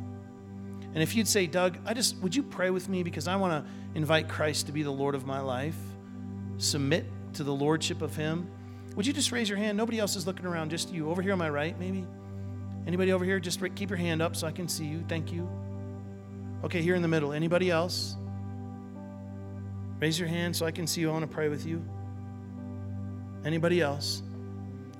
And 0.94 1.02
if 1.02 1.16
you'd 1.16 1.28
say, 1.28 1.46
Doug, 1.46 1.78
I 1.84 1.92
just, 1.92 2.16
would 2.18 2.34
you 2.34 2.42
pray 2.42 2.70
with 2.70 2.88
me? 2.88 3.02
Because 3.02 3.26
I 3.26 3.34
want 3.36 3.64
to 3.64 3.98
invite 3.98 4.28
Christ 4.28 4.66
to 4.66 4.72
be 4.72 4.84
the 4.84 4.92
Lord 4.92 5.16
of 5.16 5.26
my 5.26 5.40
life, 5.40 5.76
submit 6.58 7.04
to 7.34 7.42
the 7.42 7.52
Lordship 7.52 8.00
of 8.00 8.14
Him. 8.14 8.48
Would 8.94 9.04
you 9.04 9.12
just 9.12 9.32
raise 9.32 9.48
your 9.48 9.58
hand? 9.58 9.76
Nobody 9.76 9.98
else 9.98 10.14
is 10.14 10.24
looking 10.24 10.46
around, 10.46 10.70
just 10.70 10.92
you. 10.92 11.10
Over 11.10 11.20
here 11.20 11.32
on 11.32 11.38
my 11.38 11.50
right, 11.50 11.78
maybe? 11.80 12.06
Anybody 12.86 13.12
over 13.12 13.24
here? 13.24 13.40
Just 13.40 13.60
keep 13.74 13.90
your 13.90 13.96
hand 13.96 14.22
up 14.22 14.36
so 14.36 14.46
I 14.46 14.52
can 14.52 14.68
see 14.68 14.84
you. 14.84 15.04
Thank 15.08 15.32
you. 15.32 15.48
Okay, 16.62 16.80
here 16.80 16.94
in 16.94 17.02
the 17.02 17.08
middle. 17.08 17.32
Anybody 17.32 17.70
else? 17.70 18.16
Raise 20.00 20.18
your 20.18 20.28
hand 20.28 20.54
so 20.54 20.64
I 20.64 20.70
can 20.70 20.86
see 20.86 21.00
you. 21.00 21.10
I 21.10 21.12
want 21.12 21.28
to 21.28 21.34
pray 21.34 21.48
with 21.48 21.66
you. 21.66 21.84
Anybody 23.44 23.80
else? 23.80 24.22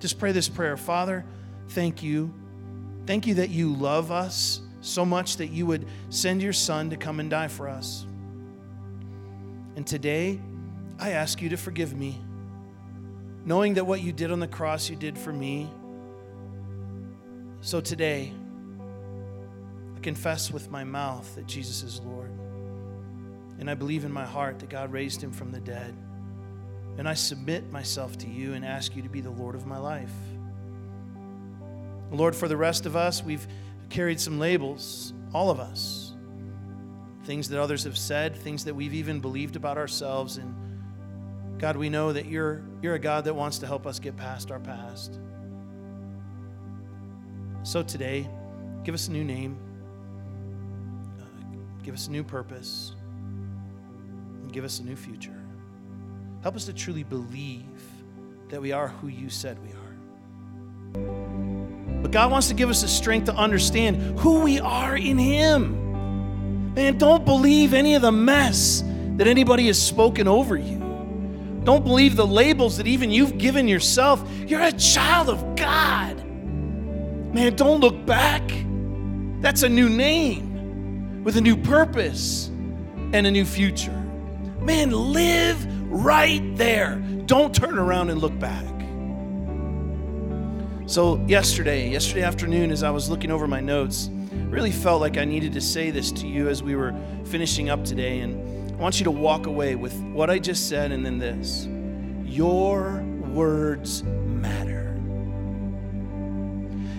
Just 0.00 0.18
pray 0.18 0.32
this 0.32 0.48
prayer 0.48 0.76
Father, 0.76 1.24
thank 1.68 2.02
you. 2.02 2.34
Thank 3.06 3.26
you 3.26 3.34
that 3.34 3.50
you 3.50 3.74
love 3.74 4.10
us 4.10 4.60
so 4.84 5.04
much 5.04 5.38
that 5.38 5.46
you 5.46 5.64
would 5.64 5.86
send 6.10 6.42
your 6.42 6.52
son 6.52 6.90
to 6.90 6.96
come 6.96 7.18
and 7.18 7.30
die 7.30 7.48
for 7.48 7.68
us. 7.68 8.06
And 9.76 9.86
today, 9.86 10.38
I 10.98 11.12
ask 11.12 11.40
you 11.40 11.48
to 11.48 11.56
forgive 11.56 11.96
me, 11.96 12.20
knowing 13.46 13.74
that 13.74 13.86
what 13.86 14.02
you 14.02 14.12
did 14.12 14.30
on 14.30 14.40
the 14.40 14.46
cross, 14.46 14.90
you 14.90 14.96
did 14.96 15.16
for 15.16 15.32
me. 15.32 15.70
So 17.62 17.80
today, 17.80 18.30
I 19.96 20.00
confess 20.00 20.50
with 20.50 20.70
my 20.70 20.84
mouth 20.84 21.34
that 21.34 21.46
Jesus 21.46 21.82
is 21.82 22.00
Lord. 22.00 22.30
And 23.58 23.70
I 23.70 23.74
believe 23.74 24.04
in 24.04 24.12
my 24.12 24.26
heart 24.26 24.58
that 24.58 24.68
God 24.68 24.92
raised 24.92 25.22
him 25.22 25.32
from 25.32 25.50
the 25.50 25.60
dead. 25.60 25.94
And 26.98 27.08
I 27.08 27.14
submit 27.14 27.72
myself 27.72 28.18
to 28.18 28.28
you 28.28 28.52
and 28.52 28.66
ask 28.66 28.94
you 28.94 29.02
to 29.02 29.08
be 29.08 29.22
the 29.22 29.30
Lord 29.30 29.54
of 29.54 29.66
my 29.66 29.78
life. 29.78 30.12
Lord, 32.12 32.36
for 32.36 32.48
the 32.48 32.56
rest 32.56 32.84
of 32.84 32.96
us, 32.96 33.24
we've 33.24 33.46
carried 33.90 34.20
some 34.20 34.38
labels, 34.38 35.12
all 35.32 35.50
of 35.50 35.60
us. 35.60 36.12
Things 37.24 37.48
that 37.48 37.60
others 37.60 37.84
have 37.84 37.96
said, 37.96 38.36
things 38.36 38.64
that 38.64 38.74
we've 38.74 38.94
even 38.94 39.20
believed 39.20 39.56
about 39.56 39.78
ourselves. 39.78 40.36
And 40.36 40.54
God, 41.58 41.76
we 41.76 41.88
know 41.88 42.12
that 42.12 42.26
you're, 42.26 42.62
you're 42.82 42.94
a 42.94 42.98
God 42.98 43.24
that 43.24 43.34
wants 43.34 43.58
to 43.58 43.66
help 43.66 43.86
us 43.86 43.98
get 43.98 44.16
past 44.16 44.50
our 44.50 44.60
past. 44.60 45.18
So 47.62 47.82
today, 47.82 48.28
give 48.82 48.94
us 48.94 49.08
a 49.08 49.12
new 49.12 49.24
name, 49.24 49.56
uh, 51.18 51.24
give 51.82 51.94
us 51.94 52.08
a 52.08 52.10
new 52.10 52.22
purpose, 52.22 52.94
and 54.42 54.52
give 54.52 54.64
us 54.64 54.80
a 54.80 54.82
new 54.84 54.96
future. 54.96 55.40
Help 56.42 56.56
us 56.56 56.66
to 56.66 56.74
truly 56.74 57.04
believe 57.04 57.64
that 58.50 58.60
we 58.60 58.72
are 58.72 58.88
who 58.88 59.08
you 59.08 59.30
said 59.30 59.58
we 59.62 59.70
are. 59.72 61.33
But 62.04 62.10
God 62.10 62.30
wants 62.30 62.48
to 62.48 62.54
give 62.54 62.68
us 62.68 62.82
the 62.82 62.88
strength 62.88 63.24
to 63.24 63.34
understand 63.34 64.20
who 64.20 64.40
we 64.40 64.60
are 64.60 64.94
in 64.94 65.16
Him. 65.16 66.74
Man, 66.74 66.98
don't 66.98 67.24
believe 67.24 67.72
any 67.72 67.94
of 67.94 68.02
the 68.02 68.12
mess 68.12 68.84
that 69.16 69.26
anybody 69.26 69.68
has 69.68 69.80
spoken 69.80 70.28
over 70.28 70.54
you. 70.54 71.60
Don't 71.64 71.82
believe 71.82 72.14
the 72.14 72.26
labels 72.26 72.76
that 72.76 72.86
even 72.86 73.10
you've 73.10 73.38
given 73.38 73.66
yourself. 73.66 74.22
You're 74.46 74.60
a 74.60 74.72
child 74.72 75.30
of 75.30 75.56
God. 75.56 76.22
Man, 76.26 77.56
don't 77.56 77.80
look 77.80 78.04
back. 78.04 78.42
That's 79.40 79.62
a 79.62 79.68
new 79.70 79.88
name 79.88 81.24
with 81.24 81.38
a 81.38 81.40
new 81.40 81.56
purpose 81.56 82.48
and 83.14 83.26
a 83.26 83.30
new 83.30 83.46
future. 83.46 83.98
Man, 84.60 84.90
live 84.90 85.64
right 85.90 86.54
there. 86.54 86.96
Don't 87.24 87.54
turn 87.54 87.78
around 87.78 88.10
and 88.10 88.20
look 88.20 88.38
back. 88.38 88.73
So, 90.86 91.16
yesterday, 91.26 91.88
yesterday 91.88 92.24
afternoon, 92.24 92.70
as 92.70 92.82
I 92.82 92.90
was 92.90 93.08
looking 93.08 93.30
over 93.30 93.48
my 93.48 93.60
notes, 93.60 94.10
really 94.50 94.70
felt 94.70 95.00
like 95.00 95.16
I 95.16 95.24
needed 95.24 95.54
to 95.54 95.60
say 95.60 95.90
this 95.90 96.12
to 96.12 96.26
you 96.26 96.50
as 96.50 96.62
we 96.62 96.76
were 96.76 96.94
finishing 97.24 97.70
up 97.70 97.86
today. 97.86 98.20
And 98.20 98.70
I 98.70 98.76
want 98.76 99.00
you 99.00 99.04
to 99.04 99.10
walk 99.10 99.46
away 99.46 99.76
with 99.76 99.98
what 100.12 100.28
I 100.28 100.38
just 100.38 100.68
said 100.68 100.92
and 100.92 101.04
then 101.04 101.18
this 101.18 101.66
Your 102.30 103.02
words 103.32 104.02
matter. 104.02 104.94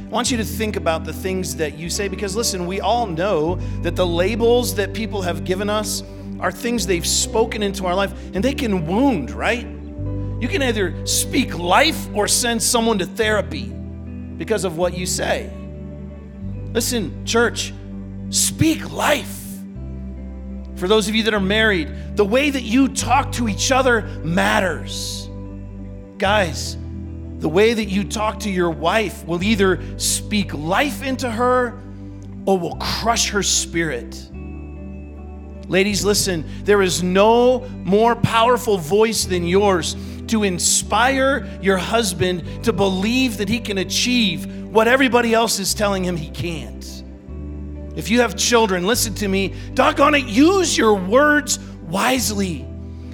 I 0.03 0.09
want 0.09 0.31
you 0.31 0.37
to 0.37 0.45
think 0.45 0.77
about 0.77 1.03
the 1.03 1.13
things 1.13 1.55
that 1.57 1.77
you 1.77 1.91
say 1.91 2.07
because, 2.07 2.35
listen, 2.35 2.65
we 2.65 2.81
all 2.81 3.05
know 3.05 3.55
that 3.83 3.95
the 3.95 4.07
labels 4.07 4.73
that 4.75 4.95
people 4.95 5.21
have 5.21 5.43
given 5.45 5.69
us 5.69 6.01
are 6.39 6.51
things 6.51 6.87
they've 6.87 7.05
spoken 7.05 7.61
into 7.61 7.85
our 7.85 7.93
life 7.93 8.13
and 8.33 8.43
they 8.43 8.55
can 8.55 8.87
wound, 8.87 9.29
right? 9.29 9.67
You 10.39 10.47
can 10.47 10.61
either 10.61 11.05
speak 11.05 11.57
life 11.57 12.07
or 12.13 12.27
send 12.27 12.61
someone 12.61 12.99
to 12.99 13.05
therapy 13.05 13.65
because 14.37 14.65
of 14.65 14.77
what 14.77 14.97
you 14.97 15.05
say. 15.05 15.51
Listen, 16.73 17.25
church, 17.25 17.73
speak 18.29 18.91
life. 18.91 19.41
For 20.75 20.89
those 20.89 21.07
of 21.07 21.15
you 21.15 21.23
that 21.23 21.33
are 21.33 21.39
married, 21.39 22.17
the 22.17 22.25
way 22.25 22.49
that 22.49 22.63
you 22.63 22.89
talk 22.89 23.31
to 23.33 23.47
each 23.47 23.71
other 23.71 24.01
matters. 24.23 25.29
Guys, 26.17 26.75
the 27.39 27.47
way 27.47 27.73
that 27.73 27.85
you 27.85 28.03
talk 28.03 28.39
to 28.41 28.49
your 28.49 28.71
wife 28.71 29.25
will 29.25 29.41
either 29.41 29.81
speak 29.97 30.53
life 30.53 31.01
into 31.01 31.31
her 31.31 31.81
or 32.45 32.57
will 32.57 32.75
crush 32.75 33.29
her 33.29 33.41
spirit. 33.41 34.29
Ladies, 35.67 36.03
listen, 36.03 36.45
there 36.63 36.81
is 36.81 37.01
no 37.01 37.67
more 37.83 38.15
powerful 38.15 38.77
voice 38.77 39.25
than 39.25 39.45
yours 39.45 39.95
to 40.29 40.43
inspire 40.43 41.47
your 41.61 41.77
husband 41.77 42.63
to 42.63 42.73
believe 42.73 43.37
that 43.37 43.49
he 43.49 43.59
can 43.59 43.77
achieve 43.77 44.45
what 44.71 44.87
everybody 44.87 45.33
else 45.33 45.59
is 45.59 45.73
telling 45.73 46.03
him 46.03 46.17
he 46.17 46.29
can't. 46.29 47.03
If 47.95 48.09
you 48.09 48.21
have 48.21 48.35
children, 48.35 48.85
listen 48.85 49.13
to 49.15 49.27
me. 49.27 49.53
Doggone 49.73 50.15
it, 50.15 50.25
use 50.25 50.77
your 50.77 50.95
words 50.95 51.59
wisely. 51.87 52.67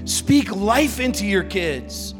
Speak 0.05 0.55
life 0.55 0.99
into 0.99 1.25
your 1.25 1.43
kids. 1.43 2.15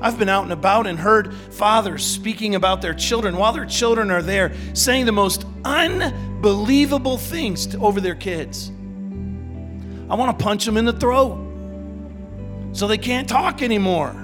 I've 0.00 0.18
been 0.18 0.28
out 0.28 0.44
and 0.44 0.52
about 0.52 0.86
and 0.86 0.98
heard 0.98 1.34
fathers 1.34 2.04
speaking 2.04 2.54
about 2.54 2.80
their 2.80 2.94
children 2.94 3.36
while 3.36 3.52
their 3.52 3.66
children 3.66 4.10
are 4.10 4.22
there, 4.22 4.52
saying 4.72 5.06
the 5.06 5.12
most 5.12 5.44
unbelievable 5.64 7.18
things 7.18 7.66
to, 7.68 7.78
over 7.80 8.00
their 8.00 8.14
kids. 8.14 8.70
I 10.08 10.14
want 10.14 10.38
to 10.38 10.42
punch 10.42 10.64
them 10.64 10.76
in 10.76 10.84
the 10.84 10.92
throat 10.92 11.49
so 12.72 12.86
they 12.86 12.98
can't 12.98 13.28
talk 13.28 13.62
anymore. 13.62 14.14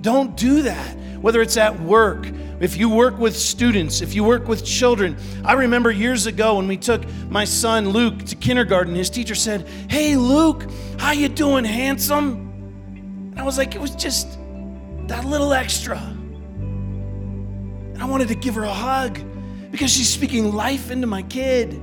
Don't 0.00 0.36
do 0.36 0.62
that. 0.62 0.96
Whether 1.20 1.42
it's 1.42 1.56
at 1.56 1.78
work, 1.80 2.28
if 2.60 2.76
you 2.76 2.88
work 2.88 3.18
with 3.18 3.36
students, 3.36 4.00
if 4.00 4.14
you 4.14 4.24
work 4.24 4.48
with 4.48 4.64
children. 4.64 5.16
I 5.44 5.54
remember 5.54 5.90
years 5.90 6.26
ago 6.26 6.56
when 6.56 6.68
we 6.68 6.76
took 6.76 7.02
my 7.28 7.44
son 7.44 7.90
Luke 7.90 8.24
to 8.26 8.36
kindergarten, 8.36 8.94
his 8.94 9.10
teacher 9.10 9.34
said, 9.34 9.66
"Hey 9.88 10.16
Luke, 10.16 10.66
how 10.98 11.12
you 11.12 11.28
doing, 11.28 11.64
handsome?" 11.64 12.46
And 13.30 13.38
I 13.38 13.44
was 13.44 13.58
like, 13.58 13.76
it 13.76 13.80
was 13.80 13.92
just 13.92 14.38
that 15.06 15.24
little 15.24 15.52
extra. 15.52 15.98
And 15.98 18.02
I 18.02 18.04
wanted 18.04 18.28
to 18.28 18.34
give 18.34 18.56
her 18.56 18.64
a 18.64 18.72
hug 18.72 19.20
because 19.70 19.92
she's 19.92 20.08
speaking 20.08 20.52
life 20.52 20.90
into 20.90 21.06
my 21.06 21.22
kid. 21.22 21.80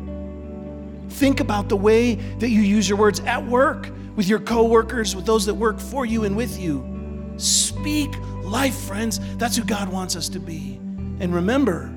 Think 1.10 1.40
about 1.40 1.70
the 1.70 1.78
way 1.78 2.16
that 2.40 2.50
you 2.50 2.62
use 2.62 2.90
your 2.90 2.98
words 2.98 3.22
at 3.22 3.46
work, 3.46 3.90
with 4.16 4.28
your 4.28 4.40
coworkers, 4.40 5.16
with 5.16 5.26
those 5.26 5.46
that 5.46 5.54
work 5.54 5.80
for 5.80 6.06
you 6.06 6.24
and 6.24 6.36
with 6.36 6.60
you. 6.60 7.34
Speak 7.38 8.10
life, 8.44 8.76
friends. 8.76 9.20
That's 9.38 9.58
who 9.58 9.64
God 9.64 9.90
wants 9.90 10.16
us 10.16 10.30
to 10.30 10.40
be. 10.40 10.76
And 11.20 11.34
remember, 11.34 11.94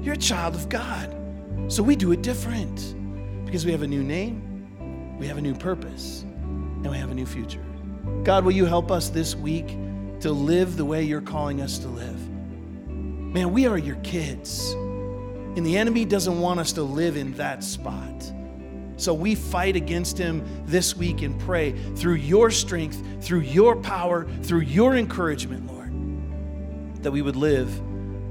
you're 0.00 0.14
a 0.14 0.18
child 0.18 0.54
of 0.54 0.68
God. 0.68 1.14
So 1.68 1.82
we 1.82 1.96
do 1.96 2.12
it 2.12 2.22
different 2.22 2.94
because 3.44 3.64
we 3.64 3.72
have 3.72 3.82
a 3.82 3.86
new 3.86 4.02
name, 4.02 5.16
we 5.18 5.26
have 5.26 5.38
a 5.38 5.40
new 5.40 5.54
purpose, 5.54 6.22
and 6.22 6.90
we 6.90 6.96
have 6.98 7.10
a 7.10 7.14
new 7.14 7.26
future. 7.26 7.64
God, 8.24 8.44
will 8.44 8.52
you 8.52 8.64
help 8.64 8.90
us 8.90 9.08
this 9.08 9.34
week 9.34 9.68
to 10.20 10.32
live 10.32 10.76
the 10.76 10.84
way 10.84 11.02
you're 11.02 11.20
calling 11.20 11.60
us 11.60 11.78
to 11.78 11.88
live? 11.88 12.28
Man, 12.88 13.52
we 13.52 13.66
are 13.66 13.78
your 13.78 13.96
kids. 13.96 14.72
And 14.72 15.66
the 15.66 15.76
enemy 15.76 16.04
doesn't 16.04 16.40
want 16.40 16.60
us 16.60 16.72
to 16.72 16.82
live 16.82 17.16
in 17.16 17.32
that 17.34 17.64
spot. 17.64 18.32
So 18.98 19.14
we 19.14 19.36
fight 19.36 19.76
against 19.76 20.18
him 20.18 20.44
this 20.66 20.96
week 20.96 21.22
and 21.22 21.38
pray 21.40 21.72
through 21.94 22.16
your 22.16 22.50
strength, 22.50 23.00
through 23.20 23.40
your 23.40 23.76
power, 23.76 24.26
through 24.42 24.62
your 24.62 24.96
encouragement, 24.96 25.72
Lord, 25.72 27.02
that 27.04 27.12
we 27.12 27.22
would 27.22 27.36
live 27.36 27.70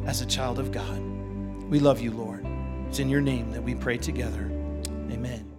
as 0.05 0.19
a 0.19 0.25
child 0.25 0.59
of 0.59 0.73
God. 0.73 0.99
We 1.69 1.79
love 1.79 2.01
you, 2.01 2.11
Lord. 2.11 2.45
It's 2.89 2.99
in 2.99 3.07
your 3.07 3.21
name 3.21 3.49
that 3.51 3.63
we 3.63 3.75
pray 3.75 3.97
together. 3.97 4.51
Amen. 5.09 5.49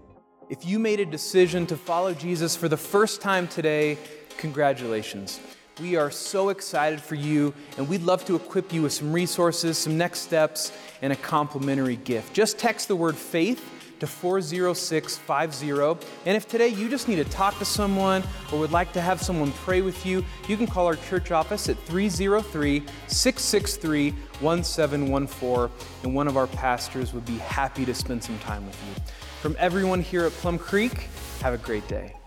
If 0.50 0.66
you 0.66 0.78
made 0.78 1.00
a 1.00 1.06
decision 1.06 1.66
to 1.68 1.76
follow 1.78 2.12
Jesus 2.12 2.54
for 2.54 2.68
the 2.68 2.76
first 2.76 3.22
time 3.22 3.48
today, 3.48 3.96
congratulations. 4.36 5.40
We 5.80 5.96
are 5.96 6.10
so 6.10 6.50
excited 6.50 7.00
for 7.00 7.14
you, 7.14 7.54
and 7.78 7.88
we'd 7.88 8.02
love 8.02 8.26
to 8.26 8.36
equip 8.36 8.74
you 8.74 8.82
with 8.82 8.92
some 8.92 9.12
resources, 9.12 9.78
some 9.78 9.96
next 9.96 10.20
steps, 10.20 10.70
and 11.00 11.14
a 11.14 11.16
complimentary 11.16 11.96
gift. 11.96 12.34
Just 12.34 12.58
text 12.58 12.88
the 12.88 12.96
word 12.96 13.16
faith 13.16 13.77
to 14.00 14.06
40650. 14.06 16.08
And 16.26 16.36
if 16.36 16.48
today 16.48 16.68
you 16.68 16.88
just 16.88 17.08
need 17.08 17.16
to 17.16 17.24
talk 17.24 17.58
to 17.58 17.64
someone 17.64 18.22
or 18.52 18.58
would 18.58 18.72
like 18.72 18.92
to 18.92 19.00
have 19.00 19.20
someone 19.20 19.52
pray 19.52 19.80
with 19.80 20.04
you, 20.06 20.24
you 20.46 20.56
can 20.56 20.66
call 20.66 20.86
our 20.86 20.96
church 20.96 21.30
office 21.30 21.68
at 21.68 21.78
303 21.80 22.84
663 23.06 24.10
1714, 24.40 25.88
and 26.04 26.14
one 26.14 26.28
of 26.28 26.36
our 26.36 26.46
pastors 26.46 27.12
would 27.12 27.24
be 27.24 27.38
happy 27.38 27.84
to 27.84 27.94
spend 27.94 28.22
some 28.22 28.38
time 28.38 28.64
with 28.66 28.78
you. 28.86 29.02
From 29.40 29.56
everyone 29.58 30.00
here 30.00 30.24
at 30.24 30.32
Plum 30.32 30.58
Creek, 30.58 31.08
have 31.40 31.54
a 31.54 31.58
great 31.58 31.86
day. 31.88 32.17